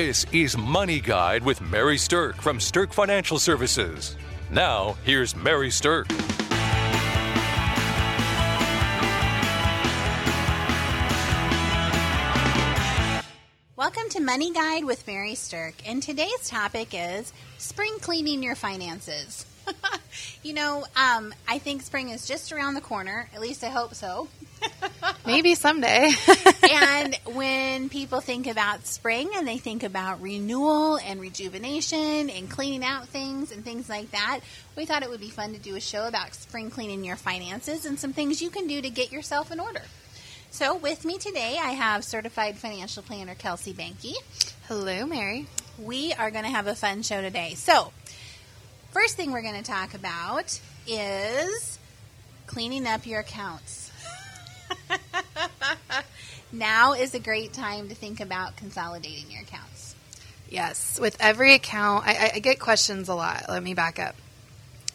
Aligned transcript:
This 0.00 0.24
is 0.30 0.56
Money 0.56 1.00
Guide 1.00 1.42
with 1.42 1.60
Mary 1.60 1.96
Sterk 1.96 2.36
from 2.36 2.58
Sterk 2.58 2.92
Financial 2.92 3.36
Services. 3.36 4.16
Now, 4.48 4.96
here's 5.02 5.34
Mary 5.34 5.70
Sterk. 5.70 6.08
Welcome 13.74 14.08
to 14.10 14.20
Money 14.20 14.52
Guide 14.52 14.84
with 14.84 15.04
Mary 15.08 15.32
Sterk, 15.32 15.74
and 15.84 16.00
today's 16.00 16.48
topic 16.48 16.90
is 16.92 17.32
spring 17.58 17.96
cleaning 18.00 18.40
your 18.40 18.54
finances. 18.54 19.46
you 20.44 20.52
know, 20.52 20.86
um, 20.94 21.34
I 21.48 21.58
think 21.58 21.82
spring 21.82 22.10
is 22.10 22.24
just 22.24 22.52
around 22.52 22.74
the 22.74 22.80
corner. 22.80 23.28
At 23.34 23.40
least 23.40 23.64
I 23.64 23.70
hope 23.70 23.96
so. 23.96 24.28
Maybe 25.26 25.54
someday. 25.54 26.10
and 26.70 27.14
when 27.34 27.88
people 27.88 28.20
think 28.20 28.46
about 28.46 28.86
spring 28.86 29.30
and 29.36 29.46
they 29.46 29.58
think 29.58 29.82
about 29.82 30.22
renewal 30.22 30.96
and 30.96 31.20
rejuvenation 31.20 32.30
and 32.30 32.50
cleaning 32.50 32.82
out 32.82 33.08
things 33.08 33.52
and 33.52 33.64
things 33.64 33.88
like 33.88 34.10
that, 34.12 34.40
we 34.76 34.86
thought 34.86 35.02
it 35.02 35.10
would 35.10 35.20
be 35.20 35.28
fun 35.28 35.52
to 35.52 35.58
do 35.58 35.76
a 35.76 35.80
show 35.80 36.06
about 36.06 36.34
spring 36.34 36.70
cleaning 36.70 37.04
your 37.04 37.16
finances 37.16 37.84
and 37.84 37.98
some 37.98 38.12
things 38.12 38.40
you 38.40 38.50
can 38.50 38.66
do 38.66 38.80
to 38.80 38.90
get 38.90 39.12
yourself 39.12 39.52
in 39.52 39.60
order. 39.60 39.82
So, 40.50 40.76
with 40.76 41.04
me 41.04 41.18
today, 41.18 41.58
I 41.60 41.72
have 41.72 42.04
certified 42.04 42.56
financial 42.56 43.02
planner 43.02 43.34
Kelsey 43.34 43.74
Banky. 43.74 44.14
Hello, 44.66 45.04
Mary. 45.04 45.46
We 45.78 46.14
are 46.14 46.30
going 46.30 46.44
to 46.44 46.50
have 46.50 46.66
a 46.66 46.74
fun 46.74 47.02
show 47.02 47.20
today. 47.20 47.52
So, 47.54 47.92
first 48.92 49.16
thing 49.16 49.30
we're 49.30 49.42
going 49.42 49.62
to 49.62 49.70
talk 49.70 49.92
about 49.92 50.58
is 50.86 51.78
cleaning 52.46 52.86
up 52.86 53.06
your 53.06 53.20
accounts. 53.20 53.87
now 56.52 56.92
is 56.92 57.14
a 57.14 57.18
great 57.18 57.52
time 57.52 57.88
to 57.88 57.94
think 57.94 58.20
about 58.20 58.56
consolidating 58.56 59.30
your 59.30 59.42
accounts. 59.42 59.94
Yes, 60.50 60.98
with 60.98 61.16
every 61.20 61.54
account, 61.54 62.06
I, 62.06 62.32
I 62.34 62.38
get 62.38 62.58
questions 62.58 63.08
a 63.08 63.14
lot. 63.14 63.44
Let 63.48 63.62
me 63.62 63.74
back 63.74 63.98
up. 63.98 64.16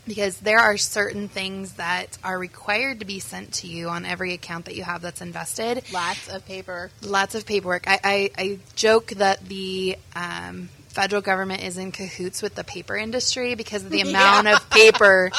Because 0.05 0.37
there 0.37 0.59
are 0.59 0.75
certain 0.77 1.29
things 1.29 1.73
that 1.73 2.17
are 2.23 2.37
required 2.37 2.99
to 2.99 3.05
be 3.05 3.19
sent 3.19 3.53
to 3.55 3.67
you 3.67 3.87
on 3.87 4.03
every 4.03 4.33
account 4.33 4.65
that 4.65 4.75
you 4.75 4.83
have 4.83 5.01
that's 5.01 5.21
invested. 5.21 5.83
Lots 5.93 6.27
of 6.27 6.45
paper. 6.45 6.91
Lots 7.01 7.35
of 7.35 7.45
paperwork. 7.45 7.87
I, 7.87 7.99
I, 8.03 8.31
I 8.37 8.59
joke 8.75 9.11
that 9.11 9.47
the 9.47 9.97
um, 10.13 10.67
federal 10.89 11.21
government 11.21 11.63
is 11.63 11.77
in 11.77 11.93
cahoots 11.93 12.41
with 12.41 12.55
the 12.55 12.65
paper 12.65 12.97
industry 12.97 13.55
because 13.55 13.85
of 13.85 13.91
the 13.91 14.01
amount 14.09 14.47
yeah. 14.47 14.55
of 14.55 14.69
paper 14.69 15.31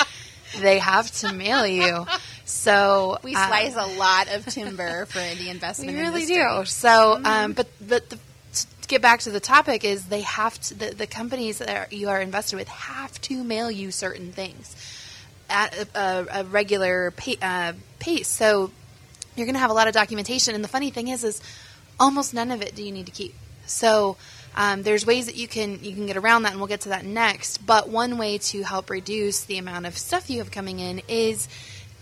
they 0.60 0.78
have 0.78 1.10
to 1.10 1.32
mail 1.32 1.66
you. 1.66 2.06
So 2.44 3.18
we 3.22 3.32
slice 3.32 3.76
um, 3.76 3.90
a 3.90 3.94
lot 3.94 4.28
of 4.28 4.46
timber 4.48 5.06
for 5.06 5.18
the 5.18 5.48
investment. 5.48 5.92
We 5.92 5.98
really 5.98 6.22
industry. 6.22 6.36
do. 6.36 6.64
So, 6.66 6.88
mm-hmm. 6.88 7.26
um, 7.26 7.52
but 7.52 7.68
but 7.80 8.10
the, 8.10 8.18
to 8.52 8.88
get 8.88 9.00
back 9.00 9.20
to 9.20 9.30
the 9.30 9.40
topic 9.40 9.84
is 9.84 10.06
they 10.06 10.20
have 10.20 10.60
to 10.62 10.74
the, 10.74 10.90
the 10.94 11.06
companies 11.06 11.58
that 11.58 11.70
are, 11.70 11.88
you 11.90 12.08
are 12.08 12.20
invested 12.20 12.56
with 12.56 12.68
have 12.68 13.18
to 13.22 13.42
mail 13.42 13.70
you 13.70 13.90
certain 13.90 14.32
things 14.32 14.76
at 15.48 15.74
a, 15.76 15.98
a, 15.98 16.40
a 16.40 16.44
regular 16.44 17.10
pay, 17.12 17.36
uh, 17.40 17.72
pace. 17.98 18.28
So 18.28 18.70
you're 19.36 19.46
going 19.46 19.54
to 19.54 19.60
have 19.60 19.70
a 19.70 19.74
lot 19.74 19.88
of 19.88 19.94
documentation. 19.94 20.54
And 20.54 20.62
the 20.62 20.68
funny 20.68 20.90
thing 20.90 21.08
is, 21.08 21.24
is 21.24 21.40
almost 21.98 22.34
none 22.34 22.50
of 22.50 22.62
it 22.62 22.74
do 22.74 22.84
you 22.84 22.92
need 22.92 23.06
to 23.06 23.12
keep. 23.12 23.34
So 23.66 24.16
um, 24.54 24.82
there's 24.82 25.06
ways 25.06 25.26
that 25.26 25.36
you 25.36 25.48
can 25.48 25.82
you 25.82 25.94
can 25.94 26.06
get 26.06 26.16
around 26.16 26.42
that, 26.42 26.52
and 26.52 26.60
we'll 26.60 26.68
get 26.68 26.82
to 26.82 26.90
that 26.90 27.04
next. 27.04 27.64
But 27.66 27.88
one 27.88 28.18
way 28.18 28.38
to 28.38 28.62
help 28.62 28.90
reduce 28.90 29.44
the 29.44 29.58
amount 29.58 29.86
of 29.86 29.96
stuff 29.96 30.30
you 30.30 30.38
have 30.38 30.50
coming 30.50 30.80
in 30.80 31.02
is 31.08 31.48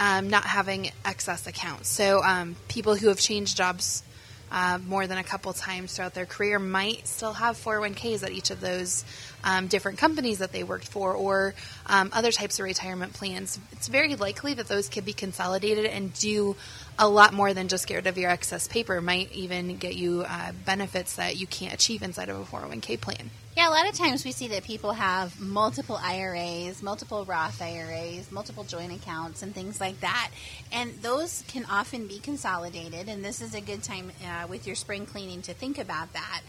um, 0.01 0.31
not 0.31 0.45
having 0.45 0.91
excess 1.05 1.47
accounts. 1.47 1.89
So 1.89 2.23
um, 2.23 2.57
people 2.69 2.97
who 2.97 3.09
have 3.09 3.19
changed 3.19 3.57
jobs 3.57 4.03
uh, 4.51 4.79
more 4.87 5.07
than 5.07 5.19
a 5.19 5.25
couple 5.25 5.53
times 5.53 5.97
throughout 5.97 6.15
their 6.15 6.27
career 6.27 6.59
might 6.59 7.07
still 7.09 7.33
have 7.33 7.57
401ks 7.57 8.23
at 8.23 8.33
each 8.33 8.51
of 8.51 8.61
those 8.61 9.05
um, 9.45 9.67
different 9.67 9.99
companies 9.99 10.39
that 10.39 10.53
they 10.53 10.65
worked 10.65 10.89
for 10.89 11.15
or 11.15 11.55
um, 11.87 12.11
other 12.13 12.33
types 12.33 12.59
of 12.59 12.65
retirement 12.65 13.13
plans. 13.13 13.59
It's 13.73 13.89
very 13.89 14.17
likely 14.17 14.55
that 14.55 14.69
those 14.69 14.89
could 14.89 15.05
be 15.05 15.13
consolidated 15.13 15.87
and 15.87 16.13
do 16.15 16.57
a 16.99 17.09
lot 17.09 17.33
more 17.33 17.55
than 17.55 17.69
just 17.69 17.87
get 17.87 17.97
rid 17.97 18.07
of 18.07 18.19
your 18.19 18.31
excess 18.31 18.69
paper. 18.69 19.01
Might 19.01 19.33
even 19.33 19.77
get 19.77 19.97
you 19.97 20.25
uh, 20.29 20.53
benefits 20.65 21.17
that 21.17 21.37
you 21.37 21.47
can't 21.47 21.75
achieve 21.75 22.03
inside 22.03 22.29
of 22.29 22.39
a 22.39 22.45
401k 22.45 23.01
plan. 23.01 23.31
Yeah, 23.55 23.69
a 23.69 23.71
lot 23.71 23.87
of 23.87 23.95
times 23.95 24.25
we 24.25 24.33
see 24.33 24.49
that 24.49 24.65
people 24.65 24.93
have 24.93 25.39
multiple 25.39 26.01
IRAs, 26.03 26.83
multiple 26.83 27.27
Roth 27.27 27.61
IRAs, 27.61 28.33
multiple 28.33 28.65
joint 28.65 28.95
accounts, 28.95 29.43
and 29.43 29.55
things 29.55 29.79
like 29.79 30.01
that. 30.01 30.31
And 30.73 30.95
those 31.03 31.45
can 31.49 31.67
often 31.67 32.07
be 32.07 32.19
consolidated, 32.19 33.11
and 33.11 33.23
this 33.23 33.43
is 33.43 33.55
a 33.55 33.61
good 33.61 33.83
time 33.83 34.11
uh, 34.25 34.47
with 34.47 34.67
your 34.67 34.75
spring 34.75 35.05
cleaning 35.05 35.43
to 35.43 35.53
think 35.53 35.79
about 35.79 36.15
that. 36.15 36.41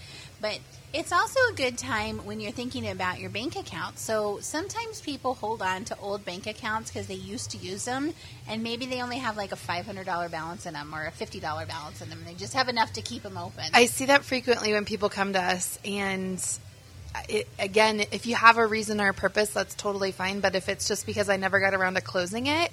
But 0.44 0.60
it's 0.94 1.14
also 1.14 1.40
a 1.52 1.54
good 1.56 1.78
time 1.78 2.18
when 2.26 2.42
you're 2.42 2.52
thinking 2.52 2.90
about 2.90 3.22
your 3.22 3.30
bank 3.30 3.56
account. 3.56 3.98
So 3.98 4.40
sometimes 4.42 5.00
people 5.00 5.36
hold 5.36 5.62
on 5.62 5.86
to 5.86 5.98
old 6.00 6.26
bank 6.26 6.48
accounts 6.48 6.92
because 6.92 7.08
they 7.08 7.14
used 7.14 7.52
to 7.52 7.58
use 7.58 7.86
them, 7.86 8.14
and 8.46 8.62
maybe 8.62 8.86
they 8.86 9.02
only 9.02 9.20
have 9.20 9.38
like 9.38 9.54
a 9.54 9.56
$500 9.56 10.30
balance 10.30 10.66
in 10.66 10.74
them 10.74 10.94
or 10.94 11.06
a 11.06 11.12
$50 11.12 11.42
balance 11.42 12.02
in 12.02 12.10
them. 12.10 12.20
They 12.26 12.34
just 12.34 12.56
have 12.56 12.68
enough 12.68 12.92
to 12.92 13.02
keep 13.02 13.24
them 13.24 13.38
open. 13.38 13.64
I 13.74 13.86
see 13.86 14.08
that 14.08 14.26
frequently 14.26 14.74
when 14.74 14.84
people 14.84 15.08
come 15.08 15.32
to 15.32 15.42
us, 15.42 15.80
and 15.86 16.38
it, 17.30 17.48
again, 17.60 18.02
if 18.12 18.26
you 18.26 18.36
have 18.36 18.58
a 18.58 18.66
reason 18.66 19.00
or 19.00 19.10
a 19.10 19.14
purpose, 19.14 19.50
that's 19.50 19.76
totally 19.76 20.12
fine. 20.12 20.40
But 20.40 20.56
if 20.56 20.70
it's 20.70 20.88
just 20.88 21.06
because 21.06 21.30
I 21.30 21.38
never 21.38 21.60
got 21.60 21.74
around 21.74 21.96
to 21.96 22.02
closing 22.02 22.48
it, 22.48 22.72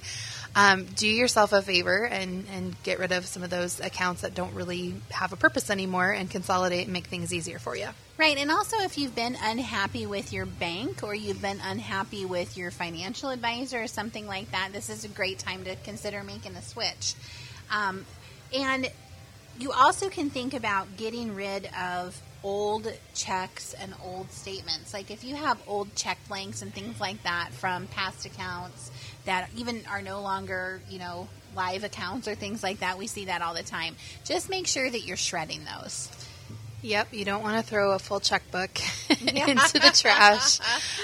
um, 0.57 0.85
do 0.85 1.07
yourself 1.07 1.53
a 1.53 1.63
favor 1.63 2.05
and, 2.05 2.45
and 2.53 2.83
get 2.83 2.99
rid 2.99 3.13
of 3.13 3.27
some 3.27 3.43
of 3.43 3.51
those 3.51 3.79
accounts 3.79 4.23
that 4.23 4.35
don't 4.35 4.55
really 4.55 4.95
have 5.11 5.33
a 5.33 5.37
purpose 5.37 5.71
anymore 5.71 6.11
and 6.11 6.29
consolidate 6.29 6.85
and 6.85 6.93
make 6.93 7.07
things 7.07 7.33
easier 7.33 7.59
for 7.59 7.77
you. 7.77 7.89
Right. 8.19 8.37
And 8.37 8.51
also, 8.51 8.79
if 8.81 8.99
you've 8.99 9.15
been 9.15 9.37
unhappy 9.41 10.07
with 10.07 10.33
your 10.33 10.47
bank 10.47 11.03
or 11.03 11.15
you've 11.15 11.41
been 11.41 11.61
unhappy 11.63 12.25
with 12.25 12.57
your 12.59 12.71
financial 12.71 13.31
advisor 13.31 13.83
or 13.83 13.87
something 13.87 14.27
like 14.27 14.51
that, 14.51 14.71
this 14.73 14.91
is 14.91 15.05
a 15.05 15.09
great 15.09 15.39
time 15.39 15.65
to 15.65 15.77
consider 15.77 16.25
making 16.25 16.57
a 16.57 16.63
switch. 16.63 17.15
Um, 17.71 18.05
and 18.55 18.91
you 19.59 19.73
also 19.73 20.09
can 20.09 20.31
think 20.31 20.55
about 20.55 20.97
getting 20.97 21.35
rid 21.35 21.67
of 21.79 22.21
old 22.43 22.93
checks 23.15 23.75
and 23.75 23.95
old 24.03 24.31
statements. 24.31 24.95
Like 24.95 25.11
if 25.11 25.25
you 25.25 25.37
have 25.37 25.61
old 25.67 25.95
check 25.95 26.19
blanks 26.29 26.63
and 26.63 26.73
things 26.73 27.01
like 27.01 27.23
that 27.25 27.53
from 27.53 27.87
past 27.89 28.27
accounts 28.27 28.91
that 29.27 29.49
even 29.57 29.83
are 29.91 30.03
no 30.03 30.21
longer, 30.21 30.81
you 30.89 30.99
know, 30.99 31.29
live 31.55 31.85
accounts 31.85 32.29
or 32.29 32.35
things 32.35 32.63
like 32.63 32.81
that, 32.81 32.99
we 32.99 33.07
see 33.07 33.27
that 33.27 33.43
all 33.43 33.55
the 33.55 33.63
time. 33.63 33.97
Just 34.25 34.49
make 34.49 34.67
sure 34.67 34.89
that 34.89 35.01
you're 35.01 35.17
shredding 35.17 35.61
those. 35.65 36.09
Yep, 36.83 37.13
you 37.13 37.27
don't 37.27 37.43
want 37.43 37.63
to 37.63 37.69
throw 37.69 37.93
a 37.93 37.99
full 37.99 38.21
checkbook 38.21 38.71
into 39.11 39.79
the 39.79 39.93
trash 39.95 40.61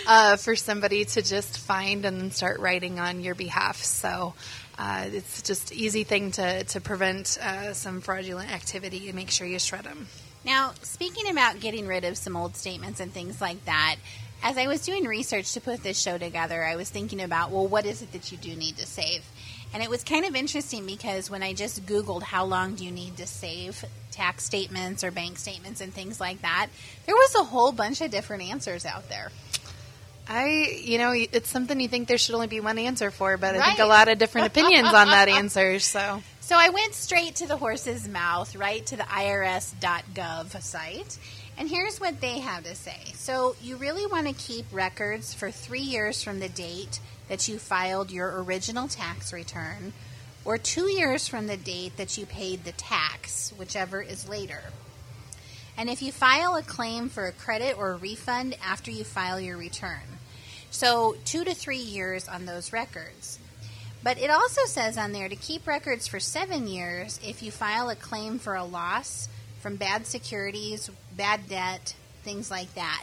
uh, 0.06 0.36
for 0.36 0.56
somebody 0.56 1.04
to 1.04 1.20
just 1.20 1.58
find 1.58 2.06
and 2.06 2.32
start 2.32 2.60
writing 2.60 2.98
on 2.98 3.20
your 3.20 3.34
behalf. 3.34 3.82
So 3.82 4.32
uh, 4.78 5.06
it's 5.12 5.42
just 5.42 5.72
easy 5.74 6.04
thing 6.04 6.30
to, 6.32 6.64
to 6.64 6.80
prevent 6.80 7.36
uh, 7.42 7.74
some 7.74 8.00
fraudulent 8.00 8.50
activity 8.52 9.08
and 9.08 9.16
make 9.16 9.30
sure 9.30 9.46
you 9.46 9.58
shred 9.58 9.84
them. 9.84 10.08
Now, 10.46 10.74
speaking 10.82 11.28
about 11.28 11.58
getting 11.58 11.88
rid 11.88 12.04
of 12.04 12.16
some 12.16 12.36
old 12.36 12.54
statements 12.54 13.00
and 13.00 13.12
things 13.12 13.40
like 13.40 13.64
that, 13.64 13.96
as 14.44 14.56
I 14.56 14.68
was 14.68 14.80
doing 14.82 15.04
research 15.04 15.54
to 15.54 15.60
put 15.60 15.82
this 15.82 16.00
show 16.00 16.18
together, 16.18 16.62
I 16.64 16.76
was 16.76 16.88
thinking 16.88 17.20
about, 17.20 17.50
well, 17.50 17.66
what 17.66 17.84
is 17.84 18.00
it 18.00 18.12
that 18.12 18.30
you 18.30 18.38
do 18.38 18.54
need 18.54 18.76
to 18.76 18.86
save? 18.86 19.24
And 19.74 19.82
it 19.82 19.90
was 19.90 20.04
kind 20.04 20.24
of 20.24 20.36
interesting 20.36 20.86
because 20.86 21.28
when 21.28 21.42
I 21.42 21.52
just 21.52 21.84
Googled 21.84 22.22
how 22.22 22.44
long 22.44 22.76
do 22.76 22.84
you 22.84 22.92
need 22.92 23.16
to 23.16 23.26
save 23.26 23.84
tax 24.12 24.44
statements 24.44 25.02
or 25.02 25.10
bank 25.10 25.36
statements 25.36 25.80
and 25.80 25.92
things 25.92 26.20
like 26.20 26.40
that, 26.42 26.68
there 27.06 27.16
was 27.16 27.34
a 27.34 27.42
whole 27.42 27.72
bunch 27.72 28.00
of 28.00 28.12
different 28.12 28.44
answers 28.44 28.86
out 28.86 29.08
there. 29.08 29.32
I, 30.28 30.80
you 30.80 30.98
know, 30.98 31.12
it's 31.12 31.50
something 31.50 31.80
you 31.80 31.88
think 31.88 32.06
there 32.06 32.18
should 32.18 32.36
only 32.36 32.46
be 32.46 32.60
one 32.60 32.78
answer 32.78 33.10
for, 33.10 33.36
but 33.36 33.54
right. 33.54 33.62
I 33.62 33.66
think 33.66 33.80
a 33.80 33.86
lot 33.86 34.08
of 34.08 34.18
different 34.18 34.46
opinions 34.46 34.88
on 34.88 35.08
that 35.08 35.28
answer. 35.28 35.80
So, 35.80 36.22
so 36.46 36.54
I 36.56 36.68
went 36.68 36.94
straight 36.94 37.34
to 37.36 37.48
the 37.48 37.56
horse's 37.56 38.06
mouth, 38.06 38.54
right 38.54 38.86
to 38.86 38.96
the 38.96 39.02
IRS.gov 39.02 40.62
site, 40.62 41.18
and 41.58 41.68
here's 41.68 41.98
what 41.98 42.20
they 42.20 42.38
have 42.38 42.62
to 42.62 42.76
say. 42.76 43.00
So, 43.14 43.56
you 43.60 43.74
really 43.74 44.06
want 44.06 44.28
to 44.28 44.32
keep 44.32 44.64
records 44.70 45.34
for 45.34 45.50
three 45.50 45.80
years 45.80 46.22
from 46.22 46.38
the 46.38 46.48
date 46.48 47.00
that 47.28 47.48
you 47.48 47.58
filed 47.58 48.12
your 48.12 48.44
original 48.44 48.86
tax 48.86 49.32
return, 49.32 49.92
or 50.44 50.56
two 50.56 50.88
years 50.88 51.26
from 51.26 51.48
the 51.48 51.56
date 51.56 51.96
that 51.96 52.16
you 52.16 52.26
paid 52.26 52.62
the 52.62 52.70
tax, 52.70 53.52
whichever 53.58 54.00
is 54.00 54.28
later. 54.28 54.62
And 55.76 55.90
if 55.90 56.00
you 56.00 56.12
file 56.12 56.54
a 56.54 56.62
claim 56.62 57.08
for 57.08 57.26
a 57.26 57.32
credit 57.32 57.76
or 57.76 57.90
a 57.90 57.96
refund 57.96 58.56
after 58.64 58.92
you 58.92 59.02
file 59.02 59.40
your 59.40 59.56
return. 59.56 60.20
So, 60.70 61.16
two 61.24 61.42
to 61.42 61.54
three 61.54 61.78
years 61.78 62.28
on 62.28 62.46
those 62.46 62.72
records. 62.72 63.40
But 64.06 64.18
it 64.18 64.30
also 64.30 64.66
says 64.66 64.96
on 64.96 65.10
there 65.10 65.28
to 65.28 65.34
keep 65.34 65.66
records 65.66 66.06
for 66.06 66.20
seven 66.20 66.68
years 66.68 67.18
if 67.24 67.42
you 67.42 67.50
file 67.50 67.88
a 67.88 67.96
claim 67.96 68.38
for 68.38 68.54
a 68.54 68.62
loss 68.62 69.28
from 69.58 69.74
bad 69.74 70.06
securities, 70.06 70.88
bad 71.16 71.48
debt, 71.48 71.92
things 72.22 72.48
like 72.48 72.72
that. 72.76 73.02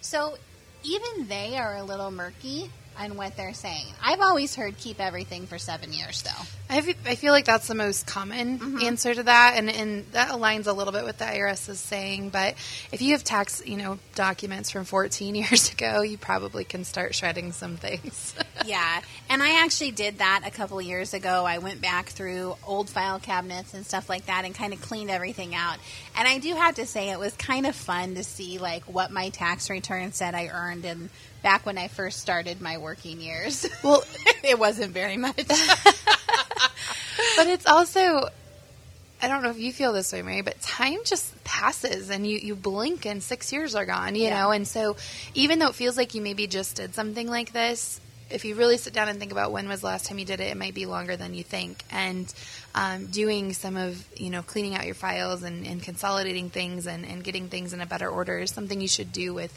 So, 0.00 0.36
even 0.84 1.26
they 1.26 1.56
are 1.58 1.74
a 1.74 1.82
little 1.82 2.12
murky 2.12 2.70
on 2.98 3.16
what 3.16 3.36
they're 3.36 3.54
saying. 3.54 3.86
I've 4.02 4.20
always 4.20 4.54
heard 4.54 4.76
keep 4.78 5.00
everything 5.00 5.46
for 5.46 5.58
seven 5.58 5.92
years, 5.92 6.22
though. 6.22 6.30
I, 6.70 6.78
I 7.06 7.14
feel 7.14 7.32
like 7.32 7.44
that's 7.44 7.66
the 7.66 7.74
most 7.74 8.06
common 8.06 8.58
Mm-hmm. 8.58 8.78
answer 8.82 9.14
to 9.14 9.22
that, 9.24 9.54
and, 9.56 9.68
and 9.70 10.06
that 10.12 10.28
aligns 10.30 10.66
a 10.66 10.72
little 10.72 10.92
bit 10.92 11.04
with 11.04 11.18
the 11.18 11.24
IRS 11.24 11.68
is 11.68 11.80
saying. 11.80 12.30
But 12.30 12.54
if 12.92 13.02
you 13.02 13.12
have 13.12 13.24
tax, 13.24 13.62
you 13.66 13.76
know, 13.76 13.98
documents 14.14 14.70
from 14.70 14.84
14 14.84 15.34
years 15.34 15.72
ago, 15.72 16.02
you 16.02 16.18
probably 16.18 16.64
can 16.64 16.84
start 16.84 17.14
shredding 17.14 17.52
some 17.52 17.76
things. 17.76 18.34
yeah, 18.66 19.00
and 19.28 19.42
I 19.42 19.62
actually 19.62 19.90
did 19.90 20.18
that 20.18 20.42
a 20.46 20.50
couple 20.50 20.78
of 20.78 20.84
years 20.84 21.14
ago. 21.14 21.44
I 21.44 21.58
went 21.58 21.80
back 21.80 22.08
through 22.08 22.56
old 22.66 22.88
file 22.88 23.18
cabinets 23.18 23.74
and 23.74 23.84
stuff 23.84 24.08
like 24.08 24.26
that 24.26 24.44
and 24.44 24.54
kind 24.54 24.72
of 24.72 24.80
cleaned 24.80 25.10
everything 25.10 25.54
out. 25.54 25.78
And 26.16 26.26
I 26.28 26.38
do 26.38 26.54
have 26.54 26.76
to 26.76 26.86
say 26.86 27.10
it 27.10 27.18
was 27.18 27.34
kind 27.34 27.66
of 27.66 27.74
fun 27.74 28.14
to 28.14 28.24
see 28.24 28.58
like 28.58 28.84
what 28.84 29.10
my 29.10 29.28
tax 29.30 29.68
return 29.70 30.12
said 30.12 30.34
I 30.34 30.48
earned 30.48 30.84
in 30.84 31.10
back 31.44 31.64
when 31.66 31.78
I 31.78 31.86
first 31.86 32.18
started 32.18 32.60
my 32.60 32.78
working 32.78 33.20
years. 33.20 33.66
well, 33.84 34.02
it 34.42 34.58
wasn't 34.58 34.92
very 34.92 35.16
much. 35.16 35.36
but 37.36 37.46
it's 37.46 37.66
also 37.66 38.28
I 39.22 39.28
don't 39.28 39.42
know 39.42 39.50
if 39.50 39.58
you 39.58 39.72
feel 39.72 39.92
this 39.92 40.12
way, 40.12 40.20
Mary, 40.22 40.42
but 40.42 40.60
time 40.60 40.98
just 41.04 41.44
passes 41.44 42.10
and 42.10 42.26
you, 42.26 42.36
you 42.38 42.54
blink 42.54 43.06
and 43.06 43.22
six 43.22 43.52
years 43.54 43.74
are 43.74 43.86
gone, 43.86 44.16
you 44.16 44.24
Yeah. 44.24 44.40
know? 44.40 44.50
And 44.50 44.68
so 44.68 44.96
even 45.34 45.58
though 45.60 45.68
it 45.68 45.74
feels 45.74 45.96
like 45.96 46.14
you 46.14 46.20
maybe 46.20 46.46
just 46.46 46.76
did 46.76 46.94
something 46.94 47.26
like 47.28 47.52
this, 47.52 48.00
if 48.28 48.44
you 48.44 48.54
really 48.54 48.76
sit 48.76 48.92
down 48.92 49.08
and 49.08 49.18
think 49.18 49.32
about 49.32 49.50
when 49.52 49.66
was 49.66 49.80
the 49.80 49.86
last 49.86 50.06
time 50.06 50.18
you 50.18 50.26
did 50.26 50.40
it, 50.40 50.50
it 50.50 50.56
might 50.58 50.74
be 50.74 50.84
longer 50.84 51.16
than 51.16 51.32
you 51.32 51.42
think. 51.42 51.84
And 51.90 52.32
um, 52.74 53.06
doing 53.06 53.54
some 53.54 53.76
of, 53.78 54.04
you 54.16 54.28
know, 54.28 54.42
cleaning 54.42 54.74
out 54.74 54.84
your 54.84 54.94
files 54.94 55.42
and, 55.42 55.66
and 55.66 55.82
consolidating 55.82 56.50
things 56.50 56.86
and, 56.86 57.06
and 57.06 57.24
getting 57.24 57.48
things 57.48 57.72
in 57.72 57.80
a 57.80 57.86
better 57.86 58.08
order 58.08 58.38
is 58.40 58.50
something 58.50 58.78
you 58.80 58.88
should 58.88 59.12
do 59.12 59.32
with 59.32 59.52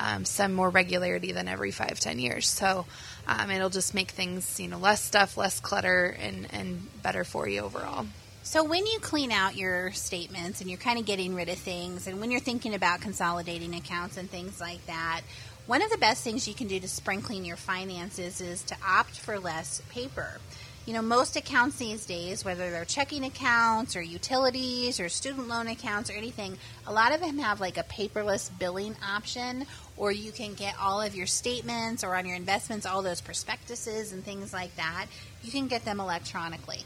um, 0.00 0.24
some 0.24 0.54
more 0.54 0.70
regularity 0.70 1.32
than 1.32 1.46
every 1.46 1.70
five, 1.70 2.00
ten 2.00 2.18
years. 2.18 2.48
So 2.48 2.86
um, 3.28 3.50
it'll 3.50 3.70
just 3.70 3.94
make 3.94 4.10
things, 4.10 4.58
you 4.58 4.66
know, 4.66 4.78
less 4.78 5.04
stuff, 5.04 5.36
less 5.36 5.60
clutter, 5.60 6.16
and, 6.18 6.48
and 6.52 6.88
better 7.02 7.22
for 7.22 7.46
you 7.46 7.60
overall. 7.60 8.06
So 8.42 8.64
when 8.64 8.86
you 8.86 8.98
clean 9.00 9.30
out 9.30 9.54
your 9.56 9.92
statements 9.92 10.60
and 10.60 10.70
you're 10.70 10.78
kind 10.78 10.98
of 10.98 11.04
getting 11.04 11.34
rid 11.34 11.50
of 11.50 11.58
things, 11.58 12.06
and 12.06 12.18
when 12.20 12.30
you're 12.30 12.40
thinking 12.40 12.74
about 12.74 13.02
consolidating 13.02 13.74
accounts 13.74 14.16
and 14.16 14.28
things 14.28 14.60
like 14.60 14.84
that, 14.86 15.20
one 15.66 15.82
of 15.82 15.90
the 15.90 15.98
best 15.98 16.24
things 16.24 16.48
you 16.48 16.54
can 16.54 16.66
do 16.66 16.80
to 16.80 16.88
spring 16.88 17.20
clean 17.20 17.44
your 17.44 17.58
finances 17.58 18.40
is 18.40 18.62
to 18.64 18.76
opt 18.84 19.20
for 19.20 19.38
less 19.38 19.82
paper. 19.90 20.40
You 20.86 20.94
know, 20.94 21.02
most 21.02 21.36
accounts 21.36 21.76
these 21.76 22.06
days, 22.06 22.44
whether 22.44 22.70
they're 22.70 22.86
checking 22.86 23.22
accounts 23.22 23.94
or 23.94 24.02
utilities 24.02 24.98
or 24.98 25.08
student 25.08 25.46
loan 25.46 25.68
accounts 25.68 26.10
or 26.10 26.14
anything, 26.14 26.56
a 26.86 26.92
lot 26.92 27.14
of 27.14 27.20
them 27.20 27.38
have 27.38 27.60
like 27.60 27.76
a 27.76 27.84
paperless 27.84 28.50
billing 28.58 28.96
option, 29.06 29.66
or 30.00 30.10
you 30.10 30.32
can 30.32 30.54
get 30.54 30.74
all 30.80 31.02
of 31.02 31.14
your 31.14 31.26
statements 31.26 32.02
or 32.02 32.16
on 32.16 32.24
your 32.24 32.34
investments, 32.34 32.86
all 32.86 33.02
those 33.02 33.20
prospectuses 33.20 34.12
and 34.12 34.24
things 34.24 34.50
like 34.50 34.74
that. 34.76 35.06
You 35.42 35.52
can 35.52 35.68
get 35.68 35.84
them 35.84 36.00
electronically. 36.00 36.80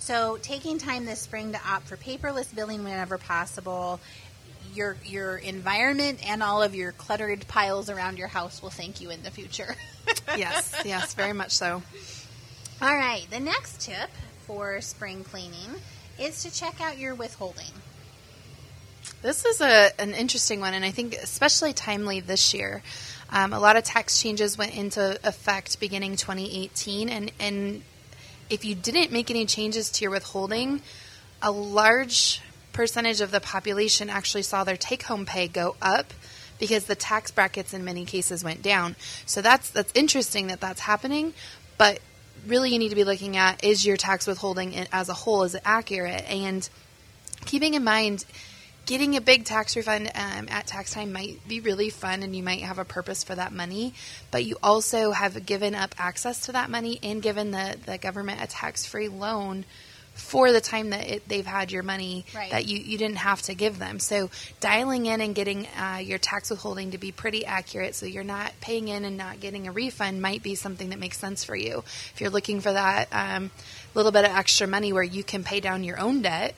So, 0.00 0.36
taking 0.42 0.78
time 0.78 1.06
this 1.06 1.20
spring 1.20 1.52
to 1.52 1.60
opt 1.64 1.86
for 1.86 1.96
paperless 1.96 2.52
billing 2.54 2.82
whenever 2.82 3.18
possible, 3.18 4.00
your 4.74 4.96
your 5.04 5.36
environment 5.36 6.28
and 6.28 6.42
all 6.42 6.60
of 6.60 6.74
your 6.74 6.90
cluttered 6.90 7.46
piles 7.46 7.88
around 7.88 8.18
your 8.18 8.28
house 8.28 8.60
will 8.60 8.70
thank 8.70 9.00
you 9.00 9.10
in 9.10 9.22
the 9.22 9.30
future. 9.30 9.76
yes, 10.36 10.82
yes, 10.84 11.14
very 11.14 11.32
much 11.32 11.52
so. 11.52 11.82
all 12.82 12.96
right, 12.96 13.24
the 13.30 13.40
next 13.40 13.80
tip 13.80 14.10
for 14.44 14.80
spring 14.80 15.22
cleaning 15.22 15.70
is 16.18 16.42
to 16.42 16.52
check 16.52 16.80
out 16.80 16.98
your 16.98 17.14
withholding. 17.14 17.70
This 19.24 19.46
is 19.46 19.62
a 19.62 19.90
an 19.98 20.12
interesting 20.12 20.60
one, 20.60 20.74
and 20.74 20.84
I 20.84 20.90
think 20.90 21.14
especially 21.14 21.72
timely 21.72 22.20
this 22.20 22.52
year. 22.52 22.82
Um, 23.30 23.54
a 23.54 23.58
lot 23.58 23.74
of 23.74 23.82
tax 23.82 24.20
changes 24.20 24.58
went 24.58 24.76
into 24.76 25.18
effect 25.26 25.80
beginning 25.80 26.16
2018, 26.16 27.08
and 27.08 27.32
and 27.40 27.82
if 28.50 28.66
you 28.66 28.74
didn't 28.74 29.12
make 29.12 29.30
any 29.30 29.46
changes 29.46 29.88
to 29.92 30.02
your 30.02 30.10
withholding, 30.10 30.82
a 31.40 31.50
large 31.50 32.42
percentage 32.74 33.22
of 33.22 33.30
the 33.30 33.40
population 33.40 34.10
actually 34.10 34.42
saw 34.42 34.62
their 34.62 34.76
take 34.76 35.04
home 35.04 35.24
pay 35.24 35.48
go 35.48 35.74
up 35.80 36.12
because 36.58 36.84
the 36.84 36.94
tax 36.94 37.30
brackets 37.30 37.72
in 37.72 37.82
many 37.82 38.04
cases 38.04 38.44
went 38.44 38.60
down. 38.60 38.94
So 39.24 39.40
that's 39.40 39.70
that's 39.70 39.92
interesting 39.94 40.48
that 40.48 40.60
that's 40.60 40.80
happening, 40.80 41.32
but 41.78 41.98
really 42.46 42.74
you 42.74 42.78
need 42.78 42.90
to 42.90 42.94
be 42.94 43.04
looking 43.04 43.38
at 43.38 43.64
is 43.64 43.86
your 43.86 43.96
tax 43.96 44.26
withholding 44.26 44.76
as 44.92 45.08
a 45.08 45.14
whole 45.14 45.44
is 45.44 45.54
it 45.54 45.62
accurate 45.64 46.28
and 46.28 46.68
keeping 47.46 47.72
in 47.72 47.82
mind 47.82 48.26
getting 48.86 49.16
a 49.16 49.20
big 49.20 49.44
tax 49.44 49.76
refund 49.76 50.10
um, 50.14 50.46
at 50.50 50.66
tax 50.66 50.92
time 50.92 51.12
might 51.12 51.46
be 51.48 51.60
really 51.60 51.90
fun 51.90 52.22
and 52.22 52.34
you 52.36 52.42
might 52.42 52.60
have 52.60 52.78
a 52.78 52.84
purpose 52.84 53.24
for 53.24 53.34
that 53.34 53.52
money 53.52 53.94
but 54.30 54.44
you 54.44 54.56
also 54.62 55.10
have 55.12 55.46
given 55.46 55.74
up 55.74 55.94
access 55.98 56.46
to 56.46 56.52
that 56.52 56.68
money 56.70 56.98
and 57.02 57.22
given 57.22 57.50
the, 57.50 57.76
the 57.86 57.98
government 57.98 58.42
a 58.42 58.46
tax-free 58.46 59.08
loan 59.08 59.64
for 60.12 60.52
the 60.52 60.60
time 60.60 60.90
that 60.90 61.08
it, 61.10 61.28
they've 61.28 61.46
had 61.46 61.72
your 61.72 61.82
money 61.82 62.24
Right. 62.36 62.52
that 62.52 62.66
you, 62.66 62.78
you 62.78 62.96
didn't 62.98 63.16
have 63.16 63.42
to 63.42 63.54
give 63.54 63.80
them 63.80 63.98
so 63.98 64.30
dialing 64.60 65.06
in 65.06 65.20
and 65.20 65.34
getting 65.34 65.66
uh, 65.76 66.00
your 66.00 66.18
tax 66.18 66.50
withholding 66.50 66.92
to 66.92 66.98
be 66.98 67.10
pretty 67.10 67.44
accurate 67.44 67.96
so 67.96 68.06
you're 68.06 68.22
not 68.22 68.52
paying 68.60 68.86
in 68.88 69.04
and 69.04 69.16
not 69.16 69.40
getting 69.40 69.66
a 69.66 69.72
refund 69.72 70.22
might 70.22 70.42
be 70.42 70.54
something 70.54 70.90
that 70.90 71.00
makes 71.00 71.18
sense 71.18 71.42
for 71.42 71.56
you 71.56 71.78
if 71.78 72.20
you're 72.20 72.30
looking 72.30 72.60
for 72.60 72.72
that 72.72 73.08
um, 73.10 73.50
little 73.94 74.12
bit 74.12 74.24
of 74.24 74.30
extra 74.30 74.68
money 74.68 74.92
where 74.92 75.02
you 75.02 75.24
can 75.24 75.42
pay 75.42 75.58
down 75.58 75.82
your 75.82 75.98
own 75.98 76.22
debt 76.22 76.54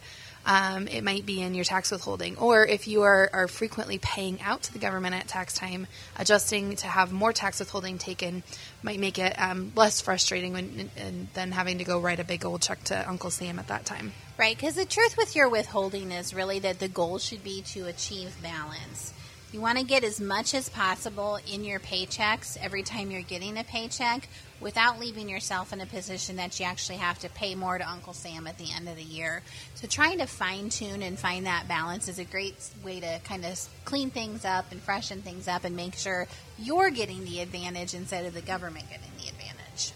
um, 0.47 0.87
it 0.87 1.03
might 1.03 1.27
be 1.27 1.43
in 1.43 1.55
your 1.55 1.65
tax 1.65 1.91
withholding. 1.91 2.39
Or 2.39 2.65
if 2.65 2.87
you 2.87 3.03
are, 3.03 3.29
are 3.33 3.49
frequently 3.49 3.99
paying 3.99 4.41
out 4.41 4.63
to 4.63 4.73
the 4.73 4.79
government 4.79 5.17
at 5.17 5.27
tax 5.27 5.55
time, 5.55 5.89
adjusting 6.17 6.77
to 6.77 6.87
have 6.87 7.13
more 7.13 7.33
tax 7.33 7.59
withholding 7.59 7.99
taken 7.99 8.45
might 8.83 9.01
make 9.01 9.19
it 9.19 9.35
um, 9.41 9.73
less 9.75 10.01
frustrating 10.01 10.53
when, 10.53 10.91
and 10.97 11.29
than 11.35 11.51
having 11.51 11.79
to 11.79 11.85
go 11.85 11.99
write 11.99 12.21
a 12.21 12.25
big 12.25 12.47
old 12.47 12.63
check 12.63 12.83
to 12.85 13.09
Uncle 13.09 13.31
Sam 13.31 13.59
at 13.59 13.67
that 13.69 13.85
time. 13.85 14.13
Right, 14.39 14.57
because 14.57 14.77
the 14.77 14.85
truth 14.85 15.17
with 15.17 15.35
your 15.35 15.49
withholding 15.49 16.13
is 16.13 16.33
really 16.33 16.61
that 16.61 16.79
the 16.79 16.89
goal 16.89 17.19
should 17.19 17.43
be 17.43 17.63
to 17.63 17.87
achieve 17.87 18.41
balance. 18.41 19.13
You 19.53 19.61
want 19.61 19.79
to 19.79 19.85
get 19.85 20.03
as 20.03 20.21
much 20.21 20.55
as 20.55 20.69
possible 20.69 21.39
in 21.51 21.65
your 21.65 21.79
paychecks 21.79 22.59
every 22.61 22.83
time 22.83 23.13
you're 23.13 23.23
getting 23.23 23.57
a 23.57 23.63
paycheck 23.63 24.29
without 24.61 24.99
leaving 24.99 25.29
yourself 25.29 25.73
in 25.73 25.81
a 25.81 25.87
position 25.87 26.37
that 26.37 26.59
you 26.59 26.67
actually 26.67 26.99
have 26.99 27.21
to 27.21 27.29
pay 27.29 27.55
more 27.55 27.79
to 27.79 27.89
Uncle 27.89 28.13
Sam 28.13 28.49
at 28.49 28.59
the 28.59 28.73
end 28.75 28.89
of 28.89 28.97
the 28.97 29.05
year. 29.05 29.43
So, 29.77 29.87
trying 29.87 30.19
to 30.19 30.27
fine 30.27 30.69
tune 30.69 31.01
and 31.01 31.17
find 31.17 31.47
that 31.47 31.69
balance 31.69 32.09
is 32.09 32.19
a 32.19 32.25
great 32.25 32.57
way 32.85 32.99
to 32.99 33.21
kind 33.25 33.45
of 33.45 33.61
clean 33.85 34.11
things 34.11 34.45
up 34.45 34.73
and 34.73 34.81
freshen 34.81 35.23
things 35.23 35.47
up 35.47 35.65
and 35.65 35.77
make 35.77 35.95
sure 35.95 36.27
you're 36.59 36.91
getting 36.91 37.25
the 37.25 37.41
advantage 37.41 37.95
instead 37.95 38.27
of 38.27 38.35
the 38.35 38.43
government 38.43 38.87
getting 38.91 39.11
the 39.17 39.29
advantage. 39.29 39.93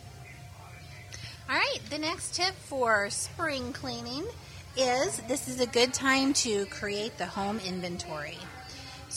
All 1.49 1.56
right, 1.56 1.81
the 1.91 1.99
next 1.99 2.37
tip 2.37 2.55
for 2.55 3.11
spring 3.11 3.73
cleaning 3.73 4.25
is 4.76 5.20
this 5.26 5.49
is 5.49 5.61
a 5.61 5.67
good 5.67 5.93
time 5.93 6.35
to 6.35 6.67
create 6.67 7.19
the 7.19 7.26
home 7.26 7.58
inventory. 7.67 8.38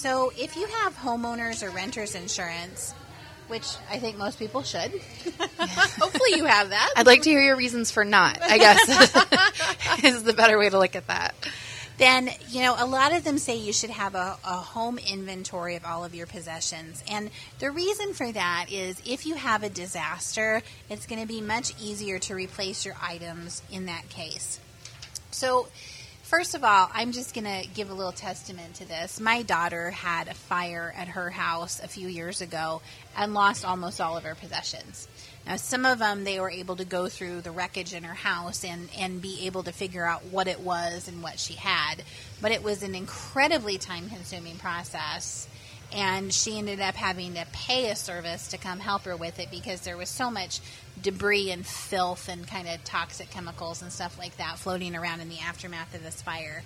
So, 0.03 0.33
if 0.37 0.57
you 0.57 0.67
have 0.67 0.97
homeowners 0.97 1.63
or 1.63 1.69
renters 1.69 2.13
insurance, 2.13 2.93
which 3.47 3.65
I 3.89 3.99
think 3.99 4.17
most 4.17 4.37
people 4.37 4.61
should, 4.61 4.91
hopefully 5.57 6.31
you 6.35 6.43
have 6.43 6.71
that. 6.71 6.91
I'd 6.97 7.05
like 7.05 7.21
to 7.21 7.29
hear 7.29 7.41
your 7.41 7.55
reasons 7.55 7.89
for 7.89 8.03
not, 8.03 8.37
I 8.41 8.57
guess, 8.57 8.81
is 10.03 10.23
the 10.23 10.33
better 10.33 10.59
way 10.59 10.69
to 10.69 10.77
look 10.77 10.97
at 10.97 11.07
that. 11.07 11.35
then 11.99 12.29
you 12.49 12.63
know 12.63 12.75
a 12.77 12.85
lot 12.85 13.13
of 13.13 13.23
them 13.23 13.37
say 13.37 13.55
you 13.55 13.71
should 13.71 13.91
have 13.91 14.13
a, 14.13 14.37
a 14.43 14.55
home 14.55 14.97
inventory 14.97 15.77
of 15.77 15.85
all 15.85 16.03
of 16.03 16.13
your 16.13 16.27
possessions 16.27 17.01
and 17.09 17.29
the 17.59 17.71
reason 17.71 18.13
for 18.13 18.29
that 18.29 18.65
is 18.69 19.01
if 19.05 19.25
you 19.25 19.35
have 19.35 19.63
a 19.63 19.69
disaster 19.69 20.61
it's 20.89 21.05
going 21.05 21.21
to 21.21 21.27
be 21.27 21.39
much 21.39 21.71
easier 21.81 22.19
to 22.19 22.35
replace 22.35 22.85
your 22.85 22.95
items 23.01 23.61
in 23.71 23.85
that 23.85 24.09
case 24.09 24.59
so 25.31 25.67
first 26.33 26.55
of 26.55 26.63
all 26.63 26.89
i'm 26.95 27.11
just 27.11 27.35
going 27.35 27.45
to 27.45 27.69
give 27.75 27.91
a 27.91 27.93
little 27.93 28.11
testament 28.11 28.73
to 28.73 28.87
this 28.87 29.19
my 29.19 29.43
daughter 29.43 29.91
had 29.91 30.27
a 30.27 30.33
fire 30.33 30.91
at 30.97 31.07
her 31.07 31.29
house 31.29 31.79
a 31.83 31.87
few 31.87 32.07
years 32.07 32.41
ago 32.41 32.81
and 33.15 33.35
lost 33.35 33.63
almost 33.63 34.01
all 34.01 34.17
of 34.17 34.23
her 34.23 34.33
possessions 34.33 35.07
now, 35.45 35.57
some 35.57 35.85
of 35.85 35.99
them 35.99 36.23
they 36.23 36.39
were 36.39 36.49
able 36.49 36.77
to 36.77 36.85
go 36.85 37.09
through 37.09 37.41
the 37.41 37.51
wreckage 37.51 37.93
in 37.93 38.03
her 38.03 38.13
house 38.13 38.63
and, 38.63 38.89
and 38.97 39.21
be 39.21 39.45
able 39.45 39.63
to 39.63 39.73
figure 39.73 40.05
out 40.05 40.25
what 40.27 40.47
it 40.47 40.61
was 40.61 41.09
and 41.09 41.21
what 41.21 41.37
she 41.37 41.55
had. 41.55 41.95
But 42.41 42.53
it 42.53 42.63
was 42.63 42.81
an 42.81 42.95
incredibly 42.95 43.77
time 43.77 44.09
consuming 44.09 44.55
process. 44.57 45.47
And 45.93 46.33
she 46.33 46.57
ended 46.57 46.79
up 46.79 46.95
having 46.95 47.35
to 47.35 47.45
pay 47.51 47.89
a 47.89 47.95
service 47.95 48.47
to 48.49 48.57
come 48.57 48.79
help 48.79 49.03
her 49.03 49.15
with 49.15 49.39
it 49.39 49.51
because 49.51 49.81
there 49.81 49.97
was 49.97 50.09
so 50.09 50.31
much 50.31 50.59
debris 51.01 51.51
and 51.51 51.65
filth 51.65 52.29
and 52.29 52.47
kind 52.47 52.67
of 52.67 52.83
toxic 52.83 53.29
chemicals 53.29 53.81
and 53.81 53.91
stuff 53.91 54.17
like 54.17 54.37
that 54.37 54.57
floating 54.57 54.95
around 54.95 55.19
in 55.19 55.29
the 55.29 55.39
aftermath 55.39 55.93
of 55.93 56.03
this 56.03 56.21
fire. 56.21 56.63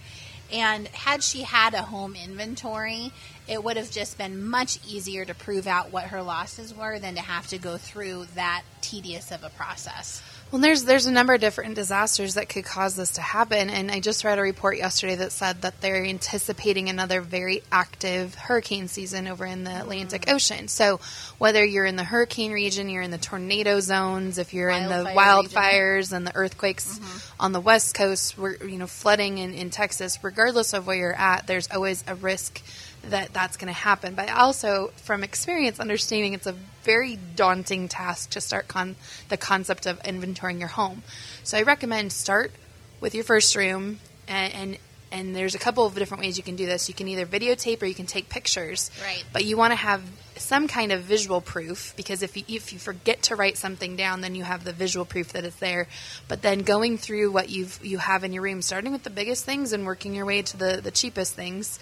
And 0.51 0.88
had 0.89 1.24
she 1.24 1.41
had 1.41 1.74
a 1.74 1.81
home 1.81 2.15
inventory, 2.15 3.12
it 3.48 3.63
would 3.63 3.75
have 3.75 3.91
just 3.91 4.17
been 4.17 4.48
much 4.48 4.79
easier 4.88 5.25
to 5.25 5.34
prove 5.34 5.67
out 5.67 5.91
what 5.91 6.05
her 6.05 6.24
losses 6.24 6.74
were 6.74 7.00
than 7.00 7.15
to 7.15 7.22
have 7.22 7.48
to 7.48 7.57
go 7.57 7.77
through 7.77 8.27
that 8.36 8.63
tedious 8.81 9.31
of 9.31 9.43
a 9.43 9.50
process. 9.50 10.22
Well, 10.50 10.62
there's 10.62 10.86
there's 10.86 11.08
a 11.08 11.12
number 11.12 11.34
of 11.34 11.42
different 11.42 11.75
disasters 11.75 12.36
that 12.36 12.48
could 12.48 12.63
cause 12.63 12.96
this 12.96 13.12
to 13.13 13.22
happen, 13.22 13.70
and 13.70 13.92
I 13.92 14.00
just 14.00 14.24
read 14.24 14.39
a 14.39 14.42
report 14.42 14.77
yesterday 14.77 15.16
that 15.16 15.34
said 15.34 15.62
that 15.63 15.82
they're 15.82 16.06
anticipating 16.06 16.88
another 16.88 17.20
very 17.20 17.63
active 17.70 18.34
hurricane 18.34 18.88
season 18.88 19.27
over 19.27 19.46
in 19.46 19.66
the 19.66 19.77
Atlantic 19.77 20.22
Mm. 20.25 20.34
Ocean. 20.36 20.68
So, 20.70 21.01
whether 21.38 21.66
you're 21.66 21.86
in 21.86 21.98
the 21.98 22.06
hurricane 22.06 22.54
region, 22.54 22.88
you're 22.89 23.01
in 23.01 23.12
the 23.12 23.18
tornado 23.18 23.82
zones, 23.82 24.38
if 24.38 24.54
you're 24.54 24.70
in 24.70 24.84
the 24.88 25.12
Wildfire 25.13 26.00
wildfires 26.00 26.13
and 26.13 26.25
the 26.25 26.34
earthquakes 26.34 26.98
Mm-hmm. 26.98 27.42
on 27.42 27.51
the 27.51 27.60
west 27.60 27.94
coast, 27.94 28.38
we're 28.38 28.56
you 28.63 28.77
know 28.77 28.88
flooding 28.88 29.39
in, 29.39 29.54
in 29.54 29.70
Texas. 29.70 30.18
Regardless 30.24 30.72
of 30.72 30.88
where 30.88 30.96
you're 30.96 31.13
at, 31.13 31.46
there's 31.48 31.68
always 31.70 32.06
a 32.08 32.16
risk 32.16 32.62
that 33.04 33.34
that's 33.34 33.58
going 33.58 33.74
to 33.74 33.80
happen. 33.80 34.16
But 34.16 34.30
also, 34.30 34.92
from 34.98 35.24
experience, 35.24 35.80
understanding 35.80 36.34
it's 36.34 36.48
a 36.48 36.56
very 36.84 37.18
daunting 37.36 37.88
task 37.88 38.32
to 38.32 38.42
start 38.42 38.68
con- 38.68 38.96
the 39.30 39.38
concept 39.38 39.86
of 39.86 40.01
inventorying 40.04 40.60
your 40.60 40.70
home. 40.70 41.04
So 41.44 41.58
I 41.58 41.63
recommend 41.63 42.12
start 42.12 42.51
with 43.00 43.13
your 43.16 43.24
first 43.24 43.56
room, 43.56 44.00
and, 44.27 44.54
and 44.54 44.77
and 45.12 45.36
there's 45.36 45.56
a 45.56 45.60
couple 45.60 45.86
of 45.86 45.96
different 45.96 46.22
ways 46.24 46.38
you 46.38 46.44
can 46.44 46.56
do 46.56 46.66
this. 46.66 46.89
You 46.89 46.96
can 46.96 47.08
either 47.08 47.25
videotape 47.25 47.82
or 47.82 47.86
you 47.86 47.96
can 47.96 48.06
take 48.06 48.30
pictures. 48.30 48.92
Right. 49.01 49.24
But 49.32 49.46
you 49.46 49.56
want 49.56 49.72
to 49.72 49.77
have 49.77 50.04
some 50.36 50.68
kind 50.68 50.92
of 50.92 51.01
visual 51.04 51.42
proof 51.42 51.94
because 51.96 52.22
if 52.22 52.36
you, 52.36 52.44
if 52.48 52.74
you 52.74 52.80
forget 52.80 53.24
to 53.24 53.36
write 53.36 53.58
something 53.58 53.96
down, 53.96 54.22
then 54.22 54.36
you 54.36 54.44
have 54.44 54.63
the 54.63 54.74
visual 54.74 55.06
proof 55.06 55.34
that 55.34 55.46
it's 55.46 55.56
there. 55.58 55.88
But 56.27 56.42
then 56.42 56.60
going 56.60 56.98
through 56.98 57.32
what 57.32 57.50
you've 57.50 57.80
you 57.84 57.98
have 58.00 58.24
in 58.24 58.34
your 58.34 58.44
room, 58.44 58.62
starting 58.62 58.92
with 58.92 59.04
the 59.04 59.10
biggest 59.10 59.46
things 59.46 59.74
and 59.74 59.86
working 59.86 60.13
your 60.13 60.25
way 60.25 60.42
to 60.42 60.58
the 60.58 60.82
the 60.84 60.92
cheapest 60.92 61.34
things, 61.34 61.80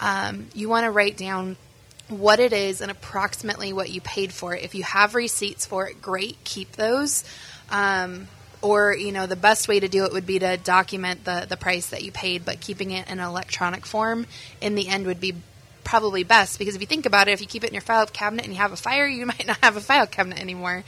um, 0.00 0.46
you 0.54 0.68
want 0.68 0.84
to 0.84 0.90
write 0.90 1.16
down 1.16 1.56
what 2.08 2.38
it 2.38 2.52
is 2.52 2.80
and 2.80 2.90
approximately 2.90 3.72
what 3.72 3.90
you 3.90 4.00
paid 4.00 4.32
for 4.32 4.54
it. 4.54 4.62
If 4.62 4.74
you 4.74 4.84
have 4.84 5.14
receipts 5.14 5.66
for 5.66 5.88
it, 5.88 6.00
great, 6.00 6.36
keep 6.44 6.72
those. 6.72 7.24
Um, 7.70 8.28
or 8.62 8.94
you 8.94 9.12
know 9.12 9.26
the 9.26 9.36
best 9.36 9.68
way 9.68 9.78
to 9.78 9.88
do 9.88 10.04
it 10.04 10.12
would 10.12 10.26
be 10.26 10.38
to 10.38 10.56
document 10.56 11.24
the 11.24 11.46
the 11.48 11.56
price 11.56 11.88
that 11.88 12.02
you 12.02 12.12
paid, 12.12 12.44
but 12.44 12.60
keeping 12.60 12.90
it 12.90 13.08
in 13.10 13.20
electronic 13.20 13.84
form 13.84 14.26
in 14.60 14.74
the 14.74 14.88
end 14.88 15.06
would 15.06 15.20
be 15.20 15.34
probably 15.86 16.24
best 16.24 16.58
because 16.58 16.74
if 16.74 16.80
you 16.80 16.86
think 16.86 17.06
about 17.06 17.28
it, 17.28 17.30
if 17.30 17.40
you 17.40 17.46
keep 17.46 17.62
it 17.62 17.68
in 17.68 17.72
your 17.72 17.80
file 17.80 18.06
cabinet 18.06 18.44
and 18.44 18.52
you 18.52 18.60
have 18.60 18.72
a 18.72 18.76
fire, 18.76 19.06
you 19.06 19.24
might 19.24 19.46
not 19.46 19.56
have 19.62 19.76
a 19.76 19.80
file 19.80 20.06
cabinet 20.06 20.40
anymore. 20.40 20.84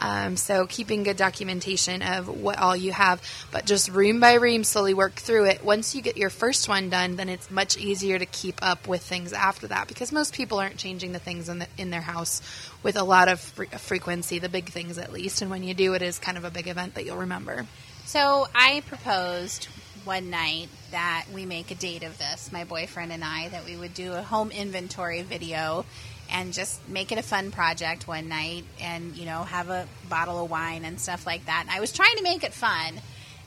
Um, 0.00 0.36
so 0.36 0.66
keeping 0.66 1.02
good 1.02 1.16
documentation 1.16 2.02
of 2.02 2.28
what 2.28 2.58
all 2.58 2.74
you 2.74 2.92
have, 2.92 3.22
but 3.52 3.66
just 3.66 3.90
room 3.90 4.20
by 4.20 4.34
room, 4.34 4.64
slowly 4.64 4.94
work 4.94 5.14
through 5.14 5.46
it. 5.46 5.62
Once 5.62 5.94
you 5.94 6.02
get 6.02 6.16
your 6.16 6.30
first 6.30 6.68
one 6.68 6.88
done, 6.88 7.16
then 7.16 7.28
it's 7.28 7.50
much 7.50 7.76
easier 7.76 8.18
to 8.18 8.26
keep 8.26 8.58
up 8.62 8.88
with 8.88 9.02
things 9.02 9.32
after 9.32 9.68
that 9.68 9.86
because 9.86 10.12
most 10.12 10.34
people 10.34 10.58
aren't 10.58 10.78
changing 10.78 11.12
the 11.12 11.18
things 11.18 11.48
in 11.48 11.58
the, 11.58 11.66
in 11.76 11.90
their 11.90 12.00
house 12.00 12.40
with 12.82 12.96
a 12.96 13.04
lot 13.04 13.28
of 13.28 13.40
fre- 13.40 13.64
frequency, 13.64 14.38
the 14.38 14.48
big 14.48 14.70
things 14.70 14.98
at 14.98 15.12
least. 15.12 15.42
And 15.42 15.50
when 15.50 15.62
you 15.62 15.74
do, 15.74 15.94
it 15.94 16.02
is 16.02 16.18
kind 16.18 16.38
of 16.38 16.44
a 16.44 16.50
big 16.50 16.68
event 16.68 16.94
that 16.94 17.04
you'll 17.04 17.18
remember. 17.18 17.66
So 18.06 18.46
I 18.54 18.82
proposed 18.86 19.68
one 20.08 20.30
night 20.30 20.70
that 20.90 21.26
we 21.34 21.44
make 21.44 21.70
a 21.70 21.74
date 21.74 22.02
of 22.02 22.16
this, 22.16 22.50
my 22.50 22.64
boyfriend 22.64 23.12
and 23.12 23.22
I, 23.22 23.50
that 23.50 23.66
we 23.66 23.76
would 23.76 23.92
do 23.92 24.14
a 24.14 24.22
home 24.22 24.50
inventory 24.50 25.20
video 25.20 25.84
and 26.30 26.54
just 26.54 26.88
make 26.88 27.12
it 27.12 27.18
a 27.18 27.22
fun 27.22 27.50
project 27.50 28.08
one 28.08 28.26
night 28.26 28.64
and, 28.80 29.14
you 29.18 29.26
know, 29.26 29.42
have 29.42 29.68
a 29.68 29.86
bottle 30.08 30.42
of 30.42 30.50
wine 30.50 30.86
and 30.86 30.98
stuff 30.98 31.26
like 31.26 31.44
that. 31.44 31.66
And 31.66 31.70
I 31.70 31.80
was 31.80 31.92
trying 31.92 32.16
to 32.16 32.22
make 32.22 32.42
it 32.42 32.54
fun. 32.54 32.94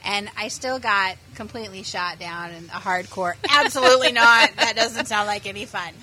And 0.03 0.29
I 0.37 0.49
still 0.49 0.77
got 0.77 1.17
completely 1.33 1.81
shot 1.81 2.19
down 2.19 2.51
and 2.51 2.67
a 2.67 2.79
hardcore. 2.79 3.33
Absolutely 3.49 4.11
not. 4.11 4.55
That 4.55 4.75
doesn't 4.75 5.07
sound 5.07 5.27
like 5.27 5.47
any 5.47 5.65
fun. 5.65 5.93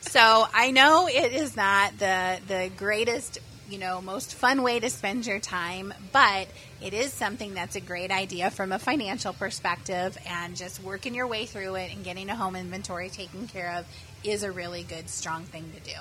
So 0.00 0.46
I 0.52 0.70
know 0.72 1.08
it 1.08 1.32
is 1.32 1.56
not 1.56 1.98
the 1.98 2.38
the 2.48 2.70
greatest 2.76 3.38
you 3.68 3.78
know, 3.78 4.00
most 4.00 4.34
fun 4.34 4.62
way 4.62 4.80
to 4.80 4.90
spend 4.90 5.26
your 5.26 5.38
time, 5.38 5.94
but 6.12 6.48
it 6.80 6.94
is 6.94 7.12
something 7.12 7.54
that's 7.54 7.76
a 7.76 7.80
great 7.80 8.10
idea 8.10 8.50
from 8.50 8.72
a 8.72 8.78
financial 8.78 9.32
perspective 9.32 10.16
and 10.26 10.56
just 10.56 10.82
working 10.82 11.14
your 11.14 11.26
way 11.26 11.46
through 11.46 11.76
it 11.76 11.94
and 11.94 12.04
getting 12.04 12.28
a 12.28 12.36
home 12.36 12.56
inventory 12.56 13.08
taken 13.08 13.46
care 13.46 13.74
of 13.78 13.86
is 14.24 14.42
a 14.42 14.50
really 14.50 14.82
good 14.82 15.08
strong 15.08 15.44
thing 15.44 15.70
to 15.74 15.90
do. 15.90 16.00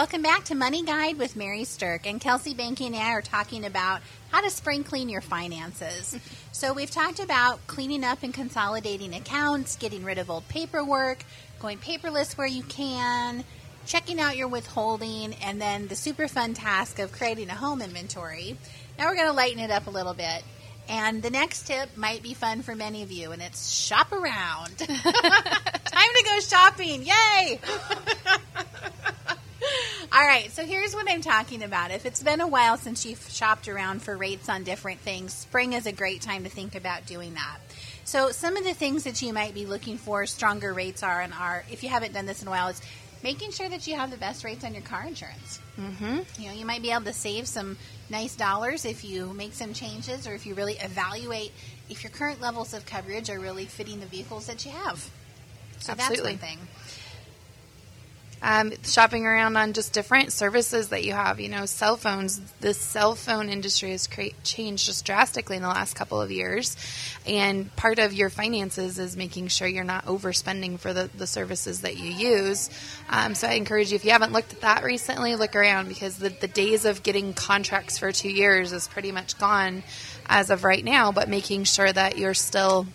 Welcome 0.00 0.22
back 0.22 0.44
to 0.44 0.54
Money 0.54 0.82
Guide 0.82 1.18
with 1.18 1.36
Mary 1.36 1.60
Sterk. 1.64 2.06
And 2.06 2.18
Kelsey 2.18 2.54
Banky 2.54 2.86
and 2.86 2.96
I 2.96 3.10
are 3.10 3.20
talking 3.20 3.66
about 3.66 4.00
how 4.32 4.40
to 4.40 4.48
spring 4.48 4.82
clean 4.82 5.10
your 5.10 5.20
finances. 5.20 6.18
so, 6.52 6.72
we've 6.72 6.90
talked 6.90 7.20
about 7.20 7.66
cleaning 7.66 8.02
up 8.02 8.22
and 8.22 8.32
consolidating 8.32 9.12
accounts, 9.12 9.76
getting 9.76 10.02
rid 10.02 10.16
of 10.16 10.30
old 10.30 10.48
paperwork, 10.48 11.22
going 11.58 11.76
paperless 11.76 12.38
where 12.38 12.46
you 12.46 12.62
can, 12.62 13.44
checking 13.84 14.18
out 14.18 14.38
your 14.38 14.48
withholding, 14.48 15.34
and 15.34 15.60
then 15.60 15.86
the 15.86 15.96
super 15.96 16.28
fun 16.28 16.54
task 16.54 16.98
of 16.98 17.12
creating 17.12 17.50
a 17.50 17.54
home 17.54 17.82
inventory. 17.82 18.56
Now, 18.98 19.04
we're 19.04 19.16
going 19.16 19.28
to 19.28 19.34
lighten 19.34 19.58
it 19.58 19.70
up 19.70 19.86
a 19.86 19.90
little 19.90 20.14
bit. 20.14 20.42
And 20.88 21.22
the 21.22 21.30
next 21.30 21.66
tip 21.66 21.94
might 21.98 22.22
be 22.22 22.32
fun 22.32 22.62
for 22.62 22.74
many 22.74 23.02
of 23.02 23.12
you, 23.12 23.32
and 23.32 23.42
it's 23.42 23.70
shop 23.70 24.12
around. 24.12 24.78
Time 24.78 24.94
to 24.94 26.24
go 26.24 26.40
shopping! 26.40 27.04
Yay! 27.04 27.60
All 30.12 30.26
right, 30.26 30.50
so 30.50 30.64
here's 30.64 30.94
what 30.94 31.08
I'm 31.08 31.20
talking 31.20 31.62
about. 31.62 31.90
If 31.90 32.04
it's 32.04 32.22
been 32.22 32.40
a 32.40 32.48
while 32.48 32.76
since 32.76 33.06
you've 33.06 33.22
shopped 33.30 33.68
around 33.68 34.02
for 34.02 34.16
rates 34.16 34.48
on 34.48 34.64
different 34.64 35.00
things, 35.00 35.32
spring 35.32 35.72
is 35.72 35.86
a 35.86 35.92
great 35.92 36.20
time 36.20 36.44
to 36.44 36.50
think 36.50 36.74
about 36.74 37.06
doing 37.06 37.34
that. 37.34 37.58
So, 38.04 38.30
some 38.30 38.56
of 38.56 38.64
the 38.64 38.74
things 38.74 39.04
that 39.04 39.22
you 39.22 39.32
might 39.32 39.54
be 39.54 39.66
looking 39.66 39.98
for 39.98 40.26
stronger 40.26 40.72
rates 40.72 41.02
are, 41.02 41.20
and 41.20 41.32
are 41.32 41.64
if 41.70 41.84
you 41.84 41.88
haven't 41.88 42.12
done 42.12 42.26
this 42.26 42.42
in 42.42 42.48
a 42.48 42.50
while, 42.50 42.68
is 42.68 42.82
making 43.22 43.52
sure 43.52 43.68
that 43.68 43.86
you 43.86 43.94
have 43.94 44.10
the 44.10 44.16
best 44.16 44.42
rates 44.42 44.64
on 44.64 44.72
your 44.72 44.82
car 44.82 45.04
insurance. 45.06 45.60
Mm-hmm. 45.78 46.42
You 46.42 46.48
know, 46.48 46.54
you 46.54 46.66
might 46.66 46.82
be 46.82 46.90
able 46.90 47.04
to 47.04 47.12
save 47.12 47.46
some 47.46 47.76
nice 48.08 48.34
dollars 48.34 48.84
if 48.84 49.04
you 49.04 49.32
make 49.34 49.52
some 49.52 49.74
changes, 49.74 50.26
or 50.26 50.34
if 50.34 50.46
you 50.46 50.54
really 50.54 50.74
evaluate 50.74 51.52
if 51.88 52.02
your 52.02 52.10
current 52.10 52.40
levels 52.40 52.74
of 52.74 52.86
coverage 52.86 53.30
are 53.30 53.38
really 53.38 53.66
fitting 53.66 54.00
the 54.00 54.06
vehicles 54.06 54.46
that 54.46 54.64
you 54.64 54.72
have. 54.72 55.08
So 55.80 55.92
Absolutely. 55.92 56.32
that's 56.32 56.42
one 56.42 56.56
thing. 56.56 56.58
Um, 58.42 58.72
shopping 58.84 59.26
around 59.26 59.56
on 59.56 59.72
just 59.72 59.92
different 59.92 60.32
services 60.32 60.88
that 60.88 61.04
you 61.04 61.12
have. 61.12 61.40
You 61.40 61.48
know, 61.48 61.66
cell 61.66 61.96
phones. 61.96 62.40
The 62.60 62.74
cell 62.74 63.14
phone 63.14 63.48
industry 63.48 63.90
has 63.90 64.06
cra- 64.06 64.30
changed 64.42 64.86
just 64.86 65.04
drastically 65.04 65.56
in 65.56 65.62
the 65.62 65.68
last 65.68 65.94
couple 65.94 66.20
of 66.20 66.30
years, 66.30 66.76
and 67.26 67.74
part 67.76 67.98
of 67.98 68.12
your 68.12 68.30
finances 68.30 68.98
is 68.98 69.16
making 69.16 69.48
sure 69.48 69.68
you're 69.68 69.84
not 69.84 70.06
overspending 70.06 70.78
for 70.78 70.92
the, 70.92 71.10
the 71.16 71.26
services 71.26 71.82
that 71.82 71.98
you 71.98 72.10
use. 72.10 72.70
Um, 73.08 73.34
so 73.34 73.46
I 73.46 73.52
encourage 73.52 73.90
you, 73.90 73.96
if 73.96 74.04
you 74.04 74.12
haven't 74.12 74.32
looked 74.32 74.52
at 74.52 74.62
that 74.62 74.84
recently, 74.84 75.36
look 75.36 75.54
around 75.54 75.88
because 75.88 76.16
the, 76.16 76.30
the 76.30 76.48
days 76.48 76.84
of 76.84 77.02
getting 77.02 77.34
contracts 77.34 77.98
for 77.98 78.12
two 78.12 78.30
years 78.30 78.72
is 78.72 78.88
pretty 78.88 79.12
much 79.12 79.38
gone 79.38 79.82
as 80.26 80.50
of 80.50 80.64
right 80.64 80.84
now. 80.84 81.12
But 81.12 81.28
making 81.28 81.64
sure 81.64 81.92
that 81.92 82.16
you're 82.16 82.34
still 82.34 82.86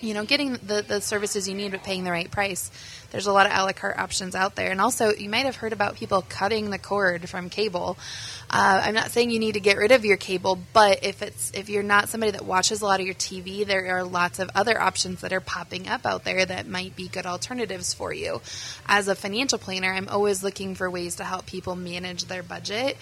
you 0.00 0.14
know, 0.14 0.24
getting 0.24 0.52
the, 0.52 0.84
the 0.86 1.00
services 1.00 1.48
you 1.48 1.54
need 1.54 1.72
but 1.72 1.82
paying 1.82 2.04
the 2.04 2.10
right 2.10 2.30
price. 2.30 2.70
There's 3.10 3.26
a 3.26 3.32
lot 3.32 3.46
of 3.46 3.52
a 3.52 3.64
la 3.64 3.72
carte 3.72 3.98
options 3.98 4.34
out 4.34 4.54
there. 4.54 4.70
And 4.70 4.80
also, 4.80 5.12
you 5.14 5.30
might 5.30 5.46
have 5.46 5.56
heard 5.56 5.72
about 5.72 5.96
people 5.96 6.24
cutting 6.28 6.70
the 6.70 6.78
cord 6.78 7.28
from 7.28 7.48
cable. 7.48 7.96
Uh, 8.50 8.82
I'm 8.84 8.94
not 8.94 9.10
saying 9.10 9.30
you 9.30 9.38
need 9.38 9.52
to 9.52 9.60
get 9.60 9.76
rid 9.76 9.92
of 9.92 10.04
your 10.04 10.16
cable, 10.16 10.58
but 10.72 11.04
if 11.04 11.22
it's 11.22 11.50
if 11.52 11.68
you're 11.68 11.82
not 11.82 12.08
somebody 12.08 12.32
that 12.32 12.44
watches 12.44 12.80
a 12.80 12.84
lot 12.84 13.00
of 13.00 13.06
your 13.06 13.14
TV, 13.14 13.66
there 13.66 13.96
are 13.96 14.04
lots 14.04 14.38
of 14.38 14.50
other 14.54 14.80
options 14.80 15.20
that 15.22 15.32
are 15.32 15.40
popping 15.40 15.88
up 15.88 16.06
out 16.06 16.24
there 16.24 16.44
that 16.44 16.66
might 16.66 16.96
be 16.96 17.08
good 17.08 17.26
alternatives 17.26 17.92
for 17.92 18.12
you. 18.12 18.40
As 18.86 19.08
a 19.08 19.14
financial 19.14 19.58
planner, 19.58 19.92
I'm 19.92 20.08
always 20.08 20.42
looking 20.42 20.74
for 20.74 20.90
ways 20.90 21.16
to 21.16 21.24
help 21.24 21.46
people 21.46 21.76
manage 21.76 22.24
their 22.24 22.42
budget 22.42 22.96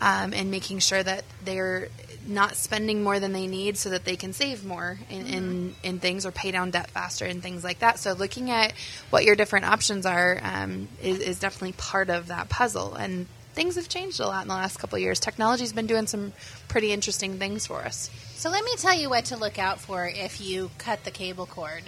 um, 0.00 0.32
and 0.32 0.50
making 0.50 0.80
sure 0.80 1.02
that 1.02 1.24
they're 1.44 1.88
not 2.26 2.56
spending 2.56 3.02
more 3.02 3.18
than 3.18 3.32
they 3.32 3.46
need 3.46 3.76
so 3.76 3.90
that 3.90 4.04
they 4.04 4.16
can 4.16 4.32
save 4.32 4.64
more 4.64 4.98
in, 5.10 5.26
in, 5.26 5.74
in 5.82 5.98
things 5.98 6.24
or 6.24 6.30
pay 6.32 6.50
down 6.50 6.70
debt 6.70 6.90
faster 6.90 7.24
and 7.24 7.42
things 7.42 7.64
like 7.64 7.80
that. 7.80 7.98
So 7.98 8.12
looking 8.12 8.50
at 8.50 8.72
what 9.10 9.24
your 9.24 9.36
different 9.36 9.66
options 9.66 10.06
are 10.06 10.38
um, 10.42 10.88
is, 11.02 11.18
is 11.18 11.40
definitely 11.40 11.72
part 11.72 12.10
of 12.10 12.28
that 12.28 12.48
puzzle. 12.48 12.94
And 12.94 13.26
things 13.54 13.76
have 13.76 13.88
changed 13.88 14.20
a 14.20 14.26
lot 14.26 14.42
in 14.42 14.48
the 14.48 14.54
last 14.54 14.78
couple 14.78 14.96
of 14.96 15.02
years. 15.02 15.20
Technology's 15.20 15.72
been 15.72 15.86
doing 15.86 16.06
some 16.06 16.32
pretty 16.68 16.92
interesting 16.92 17.38
things 17.38 17.66
for 17.66 17.82
us. 17.82 18.10
So 18.34 18.50
let 18.50 18.64
me 18.64 18.72
tell 18.76 18.94
you 18.94 19.10
what 19.10 19.26
to 19.26 19.36
look 19.36 19.58
out 19.58 19.80
for 19.80 20.06
if 20.06 20.40
you 20.40 20.70
cut 20.78 21.04
the 21.04 21.10
cable 21.10 21.46
cord. 21.46 21.84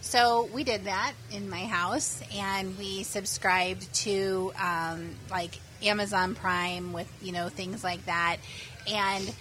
So 0.00 0.48
we 0.54 0.64
did 0.64 0.84
that 0.84 1.12
in 1.32 1.50
my 1.50 1.66
house, 1.66 2.22
and 2.34 2.78
we 2.78 3.02
subscribed 3.02 3.92
to 4.04 4.52
um, 4.62 5.10
like 5.30 5.58
Amazon 5.82 6.34
Prime 6.34 6.92
with 6.92 7.12
you 7.20 7.32
know 7.32 7.48
things 7.48 7.82
like 7.82 8.04
that. 8.06 8.36
And 8.86 9.34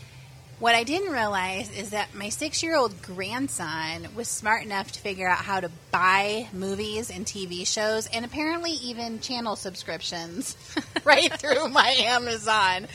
what 0.60 0.74
I 0.74 0.84
didn't 0.84 1.12
realize 1.12 1.70
is 1.70 1.92
that 1.92 2.16
my 2.16 2.30
six-year-old 2.30 3.04
grandson 3.04 4.08
was 4.16 4.28
smart 4.28 4.64
enough 4.64 4.92
to 4.94 5.00
figure 5.00 5.28
out 5.28 5.38
how 5.38 5.60
to 5.60 5.70
buy 5.92 6.48
movies 6.52 7.12
and 7.12 7.28
TV 7.28 7.68
shows, 7.68 8.08
and 8.08 8.26
apparently 8.26 8.72
even 8.72 9.20
channel 9.20 9.56
subscriptions 9.56 10.58
right 11.04 11.32
through 11.40 11.68
my 11.70 11.90
Amazon. 12.00 12.88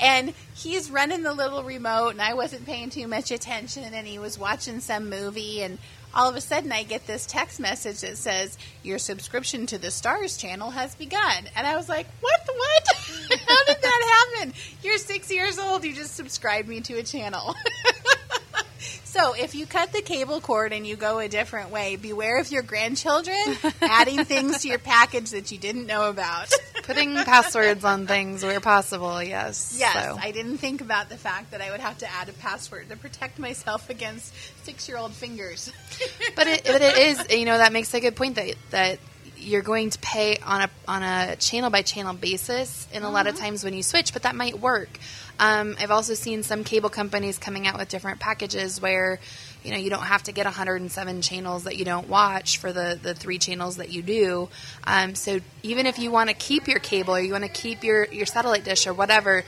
And 0.00 0.34
he's 0.56 0.90
running 0.90 1.22
the 1.22 1.34
little 1.34 1.62
remote, 1.62 2.10
and 2.10 2.22
I 2.22 2.34
wasn't 2.34 2.66
paying 2.66 2.90
too 2.90 3.06
much 3.06 3.30
attention, 3.30 3.94
and 3.94 4.06
he 4.06 4.18
was 4.18 4.36
watching 4.36 4.80
some 4.80 5.08
movie, 5.08 5.62
and 5.62 5.78
all 6.14 6.28
of 6.28 6.36
a 6.36 6.40
sudden 6.40 6.72
I 6.72 6.82
get 6.82 7.06
this 7.06 7.26
text 7.26 7.60
message 7.60 8.00
that 8.00 8.16
says 8.16 8.56
your 8.82 8.98
subscription 8.98 9.66
to 9.66 9.78
the 9.78 9.88
Starz 9.88 10.38
channel 10.38 10.70
has 10.70 10.94
begun, 10.94 11.48
and 11.56 11.66
I 11.66 11.76
was 11.76 11.88
like, 11.88 12.06
"What? 12.20 12.40
What? 12.46 12.88
How 13.46 13.64
did 13.64 13.82
that 13.82 14.30
happen? 14.36 14.54
You're 14.82 14.98
six 14.98 15.30
years 15.30 15.58
old. 15.58 15.84
You 15.84 15.94
just 15.94 16.14
subscribed 16.14 16.68
me 16.68 16.80
to 16.82 16.94
a 16.94 17.02
channel." 17.02 17.54
So, 19.14 19.32
if 19.32 19.54
you 19.54 19.64
cut 19.64 19.92
the 19.92 20.02
cable 20.02 20.40
cord 20.40 20.72
and 20.72 20.84
you 20.84 20.96
go 20.96 21.20
a 21.20 21.28
different 21.28 21.70
way, 21.70 21.94
beware 21.94 22.40
of 22.40 22.50
your 22.50 22.64
grandchildren 22.64 23.38
adding 23.80 24.24
things 24.24 24.62
to 24.62 24.68
your 24.68 24.80
package 24.80 25.30
that 25.30 25.52
you 25.52 25.58
didn't 25.58 25.86
know 25.86 26.08
about. 26.10 26.50
Putting 26.82 27.14
passwords 27.14 27.84
on 27.84 28.08
things 28.08 28.42
where 28.42 28.58
possible, 28.58 29.22
yes. 29.22 29.76
Yes, 29.78 29.92
So- 29.94 30.18
I 30.20 30.32
didn't 30.32 30.58
think 30.58 30.80
about 30.80 31.10
the 31.10 31.16
fact 31.16 31.52
that 31.52 31.60
I 31.62 31.70
would 31.70 31.78
have 31.78 31.96
to 31.98 32.12
add 32.12 32.28
a 32.28 32.32
password 32.32 32.88
to 32.88 32.96
protect 32.96 33.38
myself 33.38 33.88
against 33.88 34.34
six-year-old 34.64 35.12
fingers. 35.12 35.70
but 36.34 36.48
it, 36.48 36.64
but 36.64 36.82
it 36.82 36.98
is 36.98 37.24
you 37.30 37.44
know 37.44 37.56
that 37.56 37.72
makes 37.72 37.94
a 37.94 38.00
good 38.00 38.16
point 38.16 38.34
that 38.34 38.56
that 38.70 38.98
you're 39.44 39.62
going 39.62 39.90
to 39.90 39.98
pay 39.98 40.38
on 40.38 40.62
a 40.62 40.70
on 40.88 41.02
a 41.02 41.36
channel 41.36 41.70
by 41.70 41.82
channel 41.82 42.14
basis 42.14 42.88
and 42.92 43.04
a 43.04 43.08
lot 43.08 43.26
of 43.26 43.36
times 43.36 43.64
when 43.64 43.74
you 43.74 43.82
switch 43.82 44.12
but 44.12 44.22
that 44.22 44.34
might 44.34 44.58
work. 44.58 44.98
Um, 45.38 45.76
i've 45.80 45.90
also 45.90 46.14
seen 46.14 46.42
some 46.42 46.62
cable 46.62 46.90
companies 46.90 47.38
coming 47.38 47.66
out 47.66 47.78
with 47.78 47.88
different 47.88 48.20
packages 48.20 48.80
where 48.80 49.18
you 49.64 49.70
know 49.72 49.76
you 49.76 49.90
don't 49.90 50.04
have 50.04 50.22
to 50.24 50.32
get 50.32 50.46
107 50.46 51.22
channels 51.22 51.64
that 51.64 51.76
you 51.76 51.84
don't 51.84 52.08
watch 52.08 52.58
for 52.58 52.72
the 52.72 52.98
the 53.02 53.14
three 53.14 53.38
channels 53.38 53.76
that 53.76 53.90
you 53.90 54.02
do. 54.02 54.48
Um, 54.84 55.14
so 55.14 55.40
even 55.62 55.86
if 55.86 55.98
you 55.98 56.10
want 56.10 56.28
to 56.30 56.34
keep 56.34 56.68
your 56.68 56.78
cable 56.78 57.16
or 57.16 57.20
you 57.20 57.32
want 57.32 57.44
to 57.44 57.50
keep 57.50 57.82
your 57.82 58.04
your 58.06 58.26
satellite 58.26 58.64
dish 58.64 58.86
or 58.86 58.92
whatever 58.92 59.44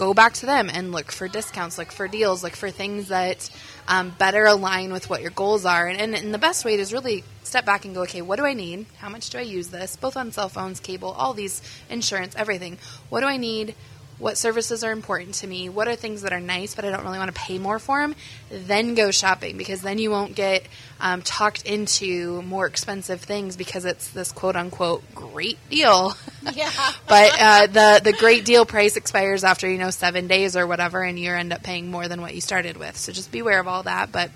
go 0.00 0.14
back 0.14 0.32
to 0.32 0.46
them 0.46 0.70
and 0.72 0.92
look 0.92 1.12
for 1.12 1.28
discounts, 1.28 1.76
look 1.76 1.92
for 1.92 2.08
deals, 2.08 2.42
look 2.42 2.56
for 2.56 2.70
things 2.70 3.08
that 3.08 3.50
um, 3.86 4.08
better 4.18 4.46
align 4.46 4.94
with 4.94 5.10
what 5.10 5.20
your 5.20 5.30
goals 5.30 5.66
are. 5.66 5.86
And, 5.86 6.00
and, 6.00 6.14
and 6.14 6.32
the 6.32 6.38
best 6.38 6.64
way 6.64 6.72
is 6.72 6.90
really 6.90 7.22
step 7.42 7.66
back 7.66 7.84
and 7.84 7.94
go, 7.94 8.04
okay, 8.04 8.22
what 8.22 8.36
do 8.36 8.46
I 8.46 8.54
need? 8.54 8.86
How 8.96 9.10
much 9.10 9.28
do 9.28 9.36
I 9.36 9.42
use 9.42 9.68
this? 9.68 9.96
Both 9.96 10.16
on 10.16 10.32
cell 10.32 10.48
phones, 10.48 10.80
cable, 10.80 11.10
all 11.10 11.34
these, 11.34 11.60
insurance, 11.90 12.34
everything. 12.34 12.78
What 13.10 13.20
do 13.20 13.26
I 13.26 13.36
need? 13.36 13.74
What 14.20 14.36
services 14.36 14.84
are 14.84 14.92
important 14.92 15.34
to 15.36 15.46
me? 15.46 15.70
What 15.70 15.88
are 15.88 15.96
things 15.96 16.22
that 16.22 16.32
are 16.34 16.40
nice, 16.40 16.74
but 16.74 16.84
I 16.84 16.90
don't 16.90 17.02
really 17.02 17.18
want 17.18 17.34
to 17.34 17.40
pay 17.40 17.58
more 17.58 17.78
for 17.78 18.02
them? 18.02 18.14
Then 18.50 18.94
go 18.94 19.10
shopping 19.10 19.56
because 19.56 19.80
then 19.80 19.98
you 19.98 20.10
won't 20.10 20.34
get 20.34 20.66
um, 21.00 21.22
talked 21.22 21.64
into 21.64 22.42
more 22.42 22.66
expensive 22.66 23.22
things 23.22 23.56
because 23.56 23.86
it's 23.86 24.10
this 24.10 24.30
quote 24.30 24.56
unquote 24.56 25.02
great 25.14 25.58
deal. 25.70 26.14
Yeah. 26.54 26.70
but 27.06 27.32
uh, 27.38 27.66
the 27.66 28.00
the 28.02 28.12
great 28.14 28.46
deal 28.46 28.64
price 28.64 28.96
expires 28.96 29.44
after 29.44 29.68
you 29.70 29.76
know 29.76 29.90
seven 29.90 30.26
days 30.26 30.56
or 30.56 30.66
whatever, 30.66 31.02
and 31.02 31.18
you 31.18 31.30
end 31.30 31.52
up 31.52 31.62
paying 31.62 31.90
more 31.90 32.08
than 32.08 32.22
what 32.22 32.34
you 32.34 32.40
started 32.40 32.78
with. 32.78 32.96
So 32.96 33.12
just 33.12 33.30
beware 33.30 33.60
of 33.60 33.68
all 33.68 33.82
that, 33.82 34.10
but 34.10 34.30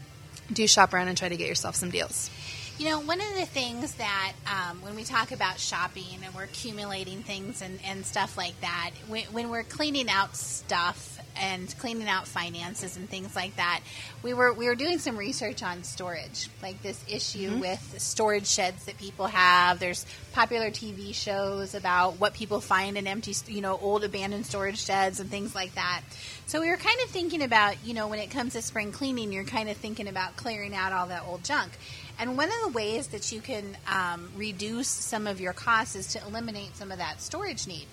do 0.53 0.67
shop 0.67 0.93
around 0.93 1.09
and 1.09 1.17
try 1.17 1.31
to 1.31 1.37
get 1.37 1.49
yourself 1.49 1.77
some 1.77 1.91
deals. 1.91 2.31
You 2.77 2.89
know, 2.89 2.99
one 2.99 3.21
of 3.21 3.35
the 3.37 3.47
things 3.47 3.95
that 3.95 4.33
um, 4.49 4.83
when 4.83 4.97
we 4.97 5.05
talk 5.05 5.31
about 5.31 5.61
shopping 5.61 6.03
and 6.25 6.35
we're 6.35 6.43
accumulating 6.43 7.23
things 7.23 7.63
and, 7.63 7.79
and 7.85 8.05
stuff 8.05 8.37
like 8.37 8.61
that, 8.63 8.91
when, 9.07 9.23
when 9.27 9.49
we're 9.49 9.63
cleaning 9.63 10.09
out 10.11 10.35
stuff 10.35 11.21
and 11.37 11.73
cleaning 11.79 12.09
out 12.09 12.27
finances 12.27 12.97
and 12.97 13.09
things 13.09 13.37
like 13.37 13.55
that, 13.57 13.81
we 14.25 14.35
were 14.35 14.53
we 14.53 14.67
were 14.67 14.75
doing 14.75 14.99
some 14.99 15.17
research 15.17 15.63
on 15.63 15.85
storage, 15.85 16.49
like 16.63 16.83
this 16.83 17.03
issue 17.09 17.59
with 17.61 17.95
storage 17.99 18.49
sheds 18.49 18.87
that 18.87 18.99
people 18.99 19.27
have. 19.27 19.79
There's 19.79 20.05
popular 20.33 20.71
TV 20.71 21.15
shows 21.15 21.77
about 21.77 22.19
what 22.19 22.35
people 22.35 22.61
find 22.61 22.99
in 22.99 23.07
empty, 23.07 23.35
you 23.47 23.61
know, 23.61 23.79
old 23.81 24.03
abandoned 24.03 24.47
storage 24.47 24.83
sheds 24.83 25.21
and 25.21 25.31
things 25.31 25.55
like 25.55 25.77
that. 25.77 26.03
So 26.47 26.61
we 26.61 26.71
were 26.71 26.77
kind 26.77 27.01
of 27.05 27.11
thinking 27.11 27.43
about, 27.43 27.77
you 27.85 27.95
know, 27.95 28.09
when 28.09 28.19
it 28.19 28.31
comes 28.31 28.53
to 28.55 28.63
spring 28.63 28.91
cleaning, 28.93 29.33
you're 29.33 29.45
kind 29.45 29.69
of 29.69 29.77
thinking 29.77 30.09
about 30.09 30.37
clearing 30.37 30.75
out 30.75 30.93
all 30.93 31.07
that 31.07 31.23
old 31.27 31.45
junk. 31.45 31.71
And 32.19 32.37
one 32.37 32.49
of 32.49 32.55
the 32.65 32.69
ways 32.69 33.09
that 33.09 33.33
you 33.33 33.41
can 33.41 33.77
um, 33.89 34.31
reduce 34.37 34.89
some 34.89 35.27
of 35.27 35.41
your 35.41 35.53
costs 35.53 35.97
is 35.97 36.07
to 36.09 36.25
eliminate 36.27 36.77
some 36.77 36.93
of 36.93 36.99
that 36.99 37.21
storage 37.21 37.67
need. 37.67 37.87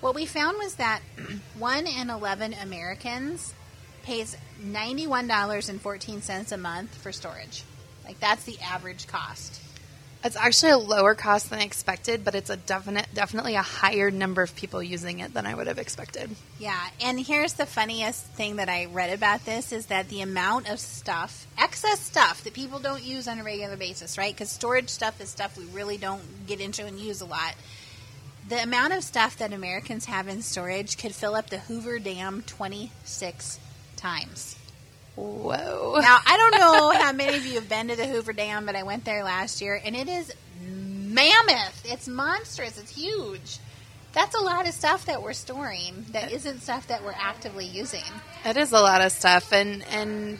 What 0.00 0.14
we 0.14 0.26
found 0.26 0.58
was 0.58 0.76
that 0.76 1.00
one 1.58 1.86
in 1.86 2.10
11 2.10 2.54
Americans 2.62 3.54
pays 4.04 4.36
$91.14 4.62 6.52
a 6.52 6.56
month 6.56 6.94
for 6.94 7.10
storage. 7.10 7.64
Like, 8.04 8.20
that's 8.20 8.44
the 8.44 8.58
average 8.60 9.06
cost. 9.06 9.60
It's 10.24 10.36
actually 10.36 10.72
a 10.72 10.78
lower 10.78 11.14
cost 11.14 11.50
than 11.50 11.60
expected, 11.60 12.24
but 12.24 12.34
it's 12.34 12.48
a 12.48 12.56
definite, 12.56 13.08
definitely 13.12 13.56
a 13.56 13.62
higher 13.62 14.10
number 14.10 14.40
of 14.40 14.56
people 14.56 14.82
using 14.82 15.20
it 15.20 15.34
than 15.34 15.44
I 15.44 15.54
would 15.54 15.66
have 15.66 15.78
expected. 15.78 16.34
Yeah, 16.58 16.80
and 16.98 17.20
here's 17.20 17.52
the 17.52 17.66
funniest 17.66 18.24
thing 18.24 18.56
that 18.56 18.70
I 18.70 18.86
read 18.86 19.12
about 19.12 19.44
this 19.44 19.70
is 19.70 19.86
that 19.86 20.08
the 20.08 20.22
amount 20.22 20.70
of 20.70 20.80
stuff, 20.80 21.46
excess 21.58 22.00
stuff 22.00 22.42
that 22.44 22.54
people 22.54 22.78
don't 22.78 23.02
use 23.02 23.28
on 23.28 23.38
a 23.38 23.44
regular 23.44 23.76
basis, 23.76 24.16
right? 24.16 24.34
Because 24.34 24.50
storage 24.50 24.88
stuff 24.88 25.20
is 25.20 25.28
stuff 25.28 25.58
we 25.58 25.66
really 25.66 25.98
don't 25.98 26.46
get 26.46 26.58
into 26.58 26.86
and 26.86 26.98
use 26.98 27.20
a 27.20 27.26
lot. 27.26 27.54
The 28.48 28.62
amount 28.62 28.94
of 28.94 29.04
stuff 29.04 29.36
that 29.36 29.52
Americans 29.52 30.06
have 30.06 30.26
in 30.26 30.40
storage 30.40 30.96
could 30.96 31.14
fill 31.14 31.34
up 31.34 31.50
the 31.50 31.58
Hoover 31.58 31.98
Dam 31.98 32.42
26 32.46 33.58
times. 33.96 34.56
Whoa! 35.16 35.98
Now, 36.00 36.18
I 36.26 36.36
don't 36.36 36.58
know 36.58 36.90
how 36.90 37.12
many 37.12 37.36
of 37.36 37.46
you 37.46 37.54
have 37.54 37.68
been 37.68 37.88
to 37.88 37.96
the 37.96 38.06
Hoover 38.06 38.32
Dam, 38.32 38.66
but 38.66 38.74
I 38.74 38.82
went 38.82 39.04
there 39.04 39.22
last 39.22 39.60
year, 39.60 39.80
and 39.84 39.94
it 39.94 40.08
is 40.08 40.32
mammoth. 40.60 41.82
It's 41.84 42.08
monstrous. 42.08 42.78
It's 42.78 42.94
huge. 42.94 43.58
That's 44.12 44.34
a 44.34 44.40
lot 44.40 44.66
of 44.66 44.74
stuff 44.74 45.06
that 45.06 45.22
we're 45.22 45.32
storing 45.32 46.06
that 46.10 46.32
isn't 46.32 46.62
stuff 46.62 46.88
that 46.88 47.04
we're 47.04 47.14
actively 47.16 47.66
using. 47.66 48.04
It 48.44 48.56
is 48.56 48.72
a 48.72 48.80
lot 48.80 49.02
of 49.02 49.12
stuff, 49.12 49.52
and 49.52 49.84
and 49.88 50.38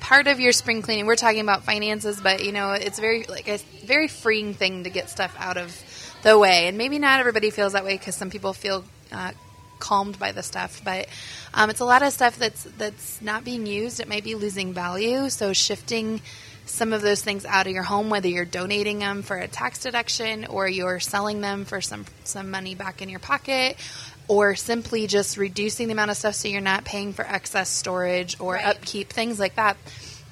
part 0.00 0.26
of 0.26 0.40
your 0.40 0.52
spring 0.52 0.82
cleaning. 0.82 1.06
We're 1.06 1.16
talking 1.16 1.40
about 1.40 1.64
finances, 1.64 2.20
but 2.20 2.44
you 2.44 2.52
know, 2.52 2.72
it's 2.72 2.98
very 2.98 3.24
like 3.24 3.48
a 3.48 3.58
very 3.84 4.08
freeing 4.08 4.52
thing 4.52 4.84
to 4.84 4.90
get 4.90 5.08
stuff 5.08 5.34
out 5.38 5.56
of 5.56 5.74
the 6.22 6.38
way. 6.38 6.68
And 6.68 6.76
maybe 6.76 6.98
not 6.98 7.20
everybody 7.20 7.50
feels 7.50 7.72
that 7.72 7.84
way 7.84 7.96
because 7.96 8.14
some 8.14 8.28
people 8.28 8.52
feel 8.52 8.84
uh, 9.10 9.32
calmed 9.82 10.16
by 10.18 10.30
the 10.32 10.42
stuff, 10.42 10.80
but 10.84 11.08
um, 11.52 11.68
it's 11.68 11.80
a 11.80 11.84
lot 11.84 12.02
of 12.02 12.12
stuff 12.12 12.38
that's 12.38 12.62
that's 12.78 13.20
not 13.20 13.44
being 13.44 13.66
used. 13.66 13.98
It 14.00 14.08
might 14.08 14.24
be 14.24 14.36
losing 14.36 14.72
value, 14.72 15.28
so 15.28 15.52
shifting 15.52 16.20
some 16.64 16.92
of 16.92 17.02
those 17.02 17.20
things 17.20 17.44
out 17.44 17.66
of 17.66 17.72
your 17.72 17.82
home, 17.82 18.08
whether 18.08 18.28
you're 18.28 18.44
donating 18.44 19.00
them 19.00 19.22
for 19.22 19.36
a 19.36 19.48
tax 19.48 19.80
deduction 19.80 20.46
or 20.46 20.68
you're 20.68 21.00
selling 21.00 21.40
them 21.40 21.64
for 21.64 21.80
some 21.80 22.06
some 22.24 22.50
money 22.50 22.74
back 22.76 23.02
in 23.02 23.08
your 23.08 23.18
pocket, 23.18 23.76
or 24.28 24.54
simply 24.54 25.08
just 25.08 25.36
reducing 25.36 25.88
the 25.88 25.92
amount 25.92 26.12
of 26.12 26.16
stuff 26.16 26.36
so 26.36 26.46
you're 26.48 26.60
not 26.60 26.84
paying 26.84 27.12
for 27.12 27.26
excess 27.26 27.68
storage 27.68 28.38
or 28.40 28.54
Right. 28.54 28.64
upkeep, 28.66 29.10
things 29.10 29.38
like 29.40 29.56
that. 29.56 29.76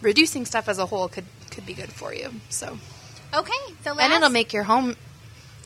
Reducing 0.00 0.46
stuff 0.46 0.68
as 0.68 0.78
a 0.78 0.86
whole 0.86 1.08
could 1.08 1.26
could 1.50 1.66
be 1.66 1.74
good 1.74 1.90
for 1.92 2.14
you. 2.14 2.30
So, 2.48 2.78
Okay, 3.34 3.52
the 3.82 3.94
last 3.94 4.04
and 4.04 4.12
it'll 4.12 4.30
make 4.30 4.52
your 4.52 4.62
home 4.64 4.96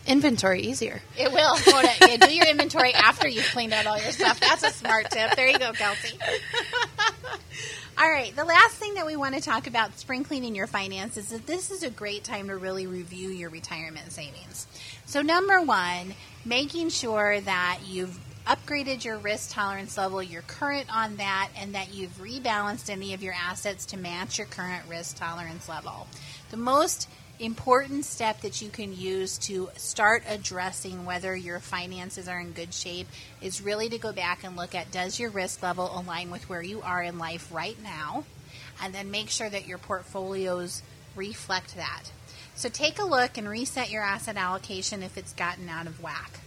inventory 0.07 0.63
easier. 0.63 1.01
it 1.19 1.33
will. 1.33 1.57
Yeah, 2.01 2.17
do 2.17 2.35
your 2.35 2.47
inventory 2.47 2.93
after 2.95 3.29
you've 3.29 3.47
cleaned 3.47 3.73
out 3.73 3.87
all 3.87 4.01
your 4.01 4.13
stuff. 4.13 4.41
That's 4.41 4.63
a 4.63 4.71
smart 4.71 5.11
tip. 5.11 5.35
There 5.37 5.49
you 5.49 5.59
go, 5.59 5.73
Kelsey. 5.73 6.19
all 7.99 8.09
right, 8.09 8.35
the 8.35 8.45
last 8.45 8.77
thing 8.77 8.95
that 8.95 9.07
we 9.07 9.17
want 9.17 9.35
to 9.35 9.41
talk 9.41 9.67
about 9.67 9.99
spring 9.99 10.25
cleaning 10.25 10.55
your 10.55 10.67
finances 10.67 11.27
is 11.27 11.39
that 11.39 11.47
this 11.47 11.71
is 11.71 11.83
a 11.83 11.91
great 11.91 12.25
time 12.25 12.49
to 12.49 12.57
really 12.57 12.87
review 12.87 13.31
your 13.31 13.51
retirement 13.51 14.13
savings. 14.13 14.67
So, 15.07 15.23
number 15.23 15.61
one, 15.61 16.15
making 16.45 16.91
sure 16.91 17.41
that 17.41 17.81
you've 17.87 18.19
upgraded 18.47 19.05
your 19.05 19.17
risk 19.19 19.53
tolerance 19.53 19.97
level, 19.97 20.23
you're 20.23 20.43
current 20.43 20.95
on 20.95 21.17
that, 21.17 21.49
and 21.59 21.75
that 21.75 21.95
you've 21.95 22.19
rebalanced 22.19 22.91
any 22.91 23.15
of 23.15 23.23
your 23.23 23.35
assets 23.35 23.87
to 23.87 23.97
match 23.97 24.39
your 24.39 24.47
current 24.47 24.85
risk 24.89 25.17
tolerance 25.17 25.69
level. 25.69 26.07
The 26.51 26.57
most 26.57 27.09
important 27.41 28.05
step 28.05 28.41
that 28.43 28.63
you 28.63 28.69
can 28.69 28.97
use 28.97 29.39
to 29.39 29.69
start 29.77 30.23
addressing 30.29 31.05
whether 31.05 31.35
your 31.35 31.59
finances 31.59 32.29
are 32.29 32.39
in 32.39 32.53
good 32.53 32.73
shape 32.73 33.09
is 33.41 33.61
really 33.61 33.89
to 33.89 33.99
go 33.99 34.13
back 34.13 34.45
and 34.45 34.57
look 34.57 34.75
at 34.75 34.93
does 34.93 35.19
your 35.19 35.31
risk 35.31 35.63
level 35.63 35.91
align 35.99 36.31
with 36.31 36.49
where 36.49 36.63
you 36.63 36.81
are 36.83 37.03
in 37.03 37.19
life 37.19 37.53
right 37.53 37.77
now? 37.83 38.25
And 38.83 38.95
then 38.95 39.11
make 39.11 39.31
sure 39.31 39.51
that 39.51 39.67
your 39.67 39.79
portfolios 39.79 40.83
reflect 41.17 41.77
that. 41.77 42.05
So 42.55 42.69
take 42.69 43.01
a 43.01 43.05
look 43.05 43.37
and 43.37 43.49
reset 43.49 43.91
your 43.91 44.03
asset 44.03 44.37
allocation 44.37 45.03
if 45.03 45.19
it's 45.19 45.33
gotten 45.33 45.69
out 45.69 45.87
of 45.87 46.03
whack. 46.03 46.39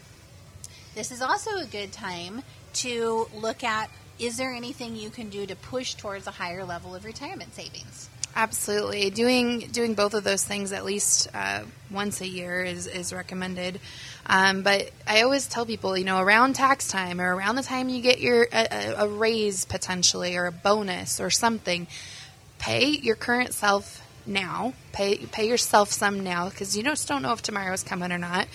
This 0.95 1.11
is 1.11 1.21
also 1.21 1.57
a 1.57 1.65
good 1.65 1.91
time 1.91 2.43
to 2.75 3.27
look 3.35 3.63
at 3.63 3.89
is 4.19 4.37
there 4.37 4.51
anything 4.51 4.95
you 4.95 5.09
can 5.09 5.29
do 5.29 5.45
to 5.45 5.55
push 5.55 5.93
towards 5.93 6.25
a 6.25 6.31
higher 6.31 6.65
level 6.65 6.95
of 6.95 7.05
retirement 7.05 7.53
savings 7.53 8.09
Absolutely, 8.39 9.09
doing 9.09 9.61
doing 9.71 9.95
both 9.95 10.13
of 10.13 10.23
those 10.23 10.43
things 10.43 10.71
at 10.71 10.85
least 10.85 11.27
uh, 11.33 11.63
once 11.89 12.21
a 12.21 12.27
year 12.27 12.63
is 12.63 12.85
is 12.85 13.11
recommended. 13.11 13.79
Um, 14.27 14.61
but 14.61 14.91
I 15.07 15.23
always 15.23 15.47
tell 15.47 15.65
people, 15.65 15.97
you 15.97 16.05
know, 16.05 16.19
around 16.19 16.53
tax 16.53 16.87
time 16.87 17.19
or 17.19 17.35
around 17.35 17.55
the 17.55 17.63
time 17.63 17.89
you 17.89 17.99
get 17.99 18.19
your 18.19 18.47
a, 18.53 18.93
a, 18.95 19.07
raise 19.07 19.65
potentially 19.65 20.37
or 20.37 20.45
a 20.45 20.51
bonus 20.51 21.19
or 21.19 21.31
something, 21.31 21.87
pay 22.59 22.89
your 22.89 23.15
current 23.15 23.55
self 23.55 24.03
now. 24.27 24.73
Pay 24.91 25.17
pay 25.17 25.47
yourself 25.47 25.91
some 25.91 26.23
now 26.23 26.47
because 26.47 26.77
you 26.77 26.83
just 26.83 27.07
don't 27.07 27.23
know 27.23 27.33
if 27.33 27.41
tomorrow's 27.41 27.81
coming 27.81 28.11
or 28.11 28.19
not. 28.19 28.47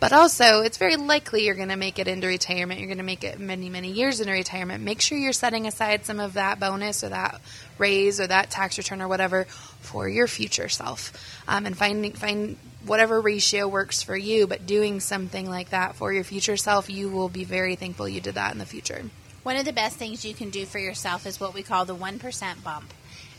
But 0.00 0.14
also, 0.14 0.62
it's 0.62 0.78
very 0.78 0.96
likely 0.96 1.44
you're 1.44 1.54
going 1.54 1.68
to 1.68 1.76
make 1.76 1.98
it 1.98 2.08
into 2.08 2.26
retirement. 2.26 2.80
You're 2.80 2.88
going 2.88 2.98
to 2.98 3.04
make 3.04 3.22
it 3.22 3.38
many, 3.38 3.68
many 3.68 3.92
years 3.92 4.18
into 4.18 4.32
retirement. 4.32 4.82
Make 4.82 5.02
sure 5.02 5.18
you're 5.18 5.34
setting 5.34 5.66
aside 5.66 6.06
some 6.06 6.20
of 6.20 6.32
that 6.32 6.58
bonus 6.58 7.04
or 7.04 7.10
that 7.10 7.38
raise 7.76 8.18
or 8.18 8.26
that 8.26 8.50
tax 8.50 8.78
return 8.78 9.02
or 9.02 9.08
whatever 9.08 9.44
for 9.44 10.08
your 10.08 10.26
future 10.26 10.70
self, 10.70 11.12
um, 11.46 11.66
and 11.66 11.76
finding 11.76 12.14
find 12.14 12.56
whatever 12.86 13.20
ratio 13.20 13.68
works 13.68 14.02
for 14.02 14.16
you. 14.16 14.46
But 14.46 14.64
doing 14.64 15.00
something 15.00 15.46
like 15.46 15.68
that 15.70 15.96
for 15.96 16.14
your 16.14 16.24
future 16.24 16.56
self, 16.56 16.88
you 16.88 17.10
will 17.10 17.28
be 17.28 17.44
very 17.44 17.76
thankful 17.76 18.08
you 18.08 18.22
did 18.22 18.36
that 18.36 18.52
in 18.52 18.58
the 18.58 18.64
future. 18.64 19.04
One 19.42 19.56
of 19.56 19.66
the 19.66 19.72
best 19.72 19.98
things 19.98 20.24
you 20.24 20.32
can 20.32 20.48
do 20.48 20.64
for 20.64 20.78
yourself 20.78 21.26
is 21.26 21.38
what 21.38 21.52
we 21.52 21.62
call 21.62 21.84
the 21.84 21.94
1% 21.94 22.62
bump. 22.62 22.94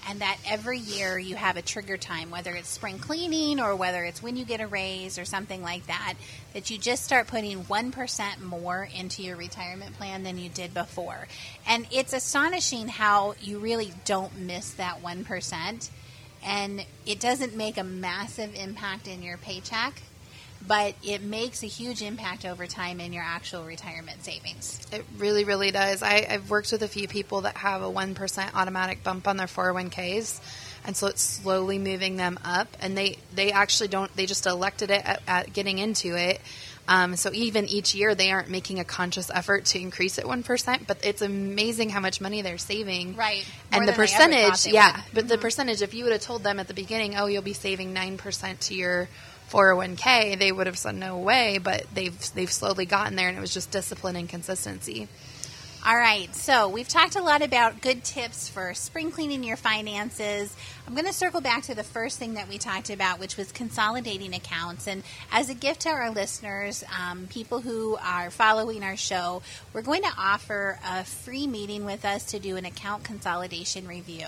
And 0.10 0.22
that 0.22 0.38
every 0.48 0.80
year 0.80 1.18
you 1.18 1.36
have 1.36 1.58
a 1.58 1.62
trigger 1.62 1.96
time, 1.96 2.32
whether 2.32 2.52
it's 2.54 2.70
spring 2.70 2.98
cleaning 2.98 3.60
or 3.60 3.76
whether 3.76 4.04
it's 4.04 4.22
when 4.22 4.36
you 4.36 4.46
get 4.46 4.60
a 4.60 4.68
raise 4.68 5.20
or 5.20 5.26
something 5.26 5.62
like 5.62 5.86
that, 5.88 6.16
that 6.54 6.70
you 6.70 6.78
just 6.78 7.04
start 7.04 7.28
putting 7.28 7.64
1% 7.64 8.42
more 8.42 8.90
into 8.96 9.22
your 9.22 9.38
retirement 9.38 9.96
plan 9.98 10.24
than 10.24 10.38
you 10.38 10.50
did 10.50 10.74
before. 10.74 11.28
And 11.68 11.86
it's 11.92 12.14
astonishing 12.14 12.88
how 12.88 13.36
you 13.42 13.60
really 13.60 13.94
don't 14.06 14.40
miss 14.40 14.72
that 14.74 15.04
1%. 15.04 15.90
And 16.44 16.86
it 17.06 17.20
doesn't 17.20 17.56
make 17.56 17.78
a 17.78 17.84
massive 17.84 18.56
impact 18.56 19.08
in 19.08 19.22
your 19.22 19.38
paycheck 19.38 20.02
but 20.67 20.95
it 21.04 21.21
makes 21.21 21.63
a 21.63 21.67
huge 21.67 22.02
impact 22.02 22.45
over 22.45 22.67
time 22.67 23.00
in 23.00 23.13
your 23.13 23.24
actual 23.24 23.63
retirement 23.63 24.24
savings. 24.24 24.86
It 24.91 25.06
really, 25.17 25.43
really 25.43 25.71
does. 25.71 26.04
I, 26.04 26.26
have 26.32 26.50
worked 26.50 26.71
with 26.71 26.84
a 26.84 26.88
few 26.88 27.08
people 27.08 27.41
that 27.41 27.58
have 27.58 27.82
a 27.82 27.89
1% 27.89 28.54
automatic 28.54 29.04
bump 29.04 29.28
on 29.28 29.38
their 29.38 29.47
401ks. 29.47 30.39
And 30.86 30.95
so 30.95 31.08
it's 31.08 31.21
slowly 31.21 31.78
moving 31.78 32.15
them 32.15 32.39
up. 32.43 32.67
And 32.80 32.97
they, 32.97 33.17
they 33.34 33.52
actually 33.52 33.89
don't, 33.89 34.15
they 34.15 34.26
just 34.26 34.45
elected 34.45 34.91
it 34.91 35.06
at, 35.06 35.21
at 35.28 35.54
getting 35.54 35.80
into 35.80 36.15
it. 36.15 36.41
Um, 36.88 37.15
so 37.15 37.30
even 37.34 37.67
each 37.67 37.93
year, 37.93 38.15
they 38.15 38.32
aren't 38.32 38.50
making 38.50 38.80
a 38.80 38.84
conscious 38.84 39.30
effort 39.34 39.65
to 39.65 39.80
increase 39.80 40.17
it 40.17 40.26
1%, 40.26 40.88
but 40.88 40.97
it's 41.06 41.21
amazing 41.21 41.89
how 41.89 42.00
much 42.00 42.19
money 42.19 42.41
they're 42.41 42.58
saving. 42.58 43.15
Right. 43.15 43.45
and 43.71 43.88
the 43.88 43.93
percentage, 43.93 44.65
yeah, 44.65 44.95
would. 44.95 45.04
but 45.13 45.19
mm-hmm. 45.21 45.28
the 45.30 45.38
percentage, 45.38 45.82
if 45.82 45.93
you 45.93 46.04
would 46.06 46.13
have 46.13 46.21
told 46.21 46.43
them 46.43 46.60
at 46.60 46.67
the 46.67 46.74
beginning, 46.74 47.15
oh, 47.15 47.28
you'll 47.28 47.43
be 47.43 47.54
saving 47.54 47.93
9% 47.93 48.60
to 48.67 48.76
your 48.76 49.08
401k, 49.52 50.40
they 50.40 50.52
would 50.52 50.68
have 50.68 50.78
said 50.78 50.96
no 50.96 51.18
way, 51.18 51.58
but 51.58 51.86
they've 51.94 52.18
they've 52.34 52.52
slowly 52.52 52.86
gotten 52.86 53.16
there 53.16 53.28
and 53.28 53.38
it 53.38 53.42
was 53.42 53.54
just 53.54 53.72
discipline 53.72 54.16
and 54.16 54.30
consistency. 54.30 55.08
All 55.84 55.98
right, 55.98 56.34
so 56.36 56.70
we've 56.70 56.88
talked 56.88 57.16
a 57.16 57.24
lot 57.24 57.42
about 57.42 57.82
good 57.82 58.04
tips 58.04 58.48
for 58.48 58.76
spring 58.76 59.10
cleaning 59.10 59.44
your 59.44 59.58
finances. 59.58 60.56
I'm 60.91 60.95
going 60.95 61.08
to 61.08 61.13
circle 61.13 61.39
back 61.39 61.63
to 61.63 61.73
the 61.73 61.86
first 61.86 62.19
thing 62.19 62.34
that 62.34 62.49
we 62.49 62.58
talked 62.58 62.89
about, 62.89 63.17
which 63.17 63.38
was 63.38 63.54
consolidating 63.54 64.34
accounts. 64.34 64.88
And 64.88 65.04
as 65.32 65.49
a 65.49 65.54
gift 65.54 65.84
to 65.84 65.89
our 65.89 66.12
listeners, 66.12 66.84
um, 66.99 67.27
people 67.27 67.62
who 67.62 67.95
are 68.04 68.30
following 68.30 68.84
our 68.84 68.97
show, 68.97 69.41
we're 69.71 69.84
going 69.84 70.01
to 70.01 70.12
offer 70.17 70.77
a 70.86 71.06
free 71.06 71.47
meeting 71.47 71.86
with 71.86 72.04
us 72.04 72.25
to 72.32 72.39
do 72.39 72.58
an 72.58 72.65
account 72.65 73.06
consolidation 73.06 73.88
review. 73.88 74.27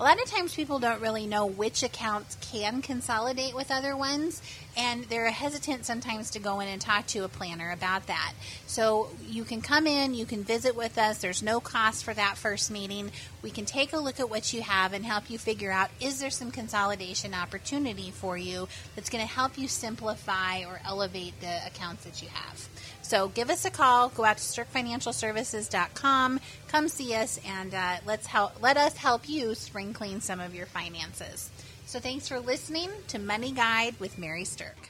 A 0.00 0.02
lot 0.02 0.20
of 0.20 0.28
times 0.28 0.52
people 0.52 0.80
don't 0.80 1.00
really 1.00 1.28
know 1.28 1.46
which 1.46 1.84
accounts 1.84 2.36
can 2.40 2.82
consolidate 2.82 3.54
with 3.54 3.70
other 3.70 3.96
ones, 3.96 4.42
and 4.76 5.04
they're 5.04 5.30
hesitant 5.30 5.84
sometimes 5.86 6.30
to 6.30 6.40
go 6.40 6.58
in 6.58 6.66
and 6.66 6.80
talk 6.80 7.06
to 7.08 7.20
a 7.20 7.28
planner 7.28 7.70
about 7.70 8.08
that. 8.08 8.32
So 8.66 9.10
you 9.28 9.44
can 9.44 9.60
come 9.60 9.86
in, 9.86 10.14
you 10.14 10.26
can 10.26 10.42
visit 10.42 10.74
with 10.74 10.98
us. 10.98 11.18
There's 11.18 11.42
no 11.42 11.60
cost 11.60 12.02
for 12.02 12.14
that 12.14 12.36
first 12.36 12.68
meeting. 12.68 13.12
We 13.42 13.50
can 13.50 13.64
take 13.64 13.92
a 13.92 13.98
look 13.98 14.18
at 14.18 14.28
what 14.28 14.52
you 14.52 14.62
have 14.62 14.92
and 14.92 15.04
help 15.04 15.30
you 15.30 15.38
figure 15.38 15.70
out 15.70 15.90
is 16.00 16.20
there 16.20 16.30
some 16.30 16.50
consolidation 16.50 17.34
opportunity 17.34 18.10
for 18.10 18.36
you 18.36 18.68
that's 18.94 19.10
going 19.10 19.26
to 19.26 19.32
help 19.32 19.58
you 19.58 19.68
simplify 19.68 20.64
or 20.64 20.80
elevate 20.84 21.38
the 21.40 21.66
accounts 21.66 22.04
that 22.04 22.22
you 22.22 22.28
have. 22.28 22.68
So 23.02 23.28
give 23.28 23.50
us 23.50 23.64
a 23.64 23.70
call. 23.70 24.08
Go 24.10 24.24
out 24.24 24.38
to 24.38 24.42
SterkFinancialServices.com. 24.42 26.40
Come 26.68 26.88
see 26.88 27.14
us, 27.14 27.40
and 27.44 27.74
uh, 27.74 27.96
let's 28.06 28.26
help. 28.26 28.62
Let 28.62 28.76
us 28.76 28.96
help 28.96 29.28
you 29.28 29.54
spring 29.54 29.92
clean 29.92 30.20
some 30.20 30.38
of 30.40 30.54
your 30.54 30.66
finances. 30.66 31.50
So 31.86 31.98
thanks 31.98 32.28
for 32.28 32.38
listening 32.38 32.90
to 33.08 33.18
Money 33.18 33.50
Guide 33.50 33.98
with 33.98 34.16
Mary 34.16 34.44
Sterk. 34.44 34.89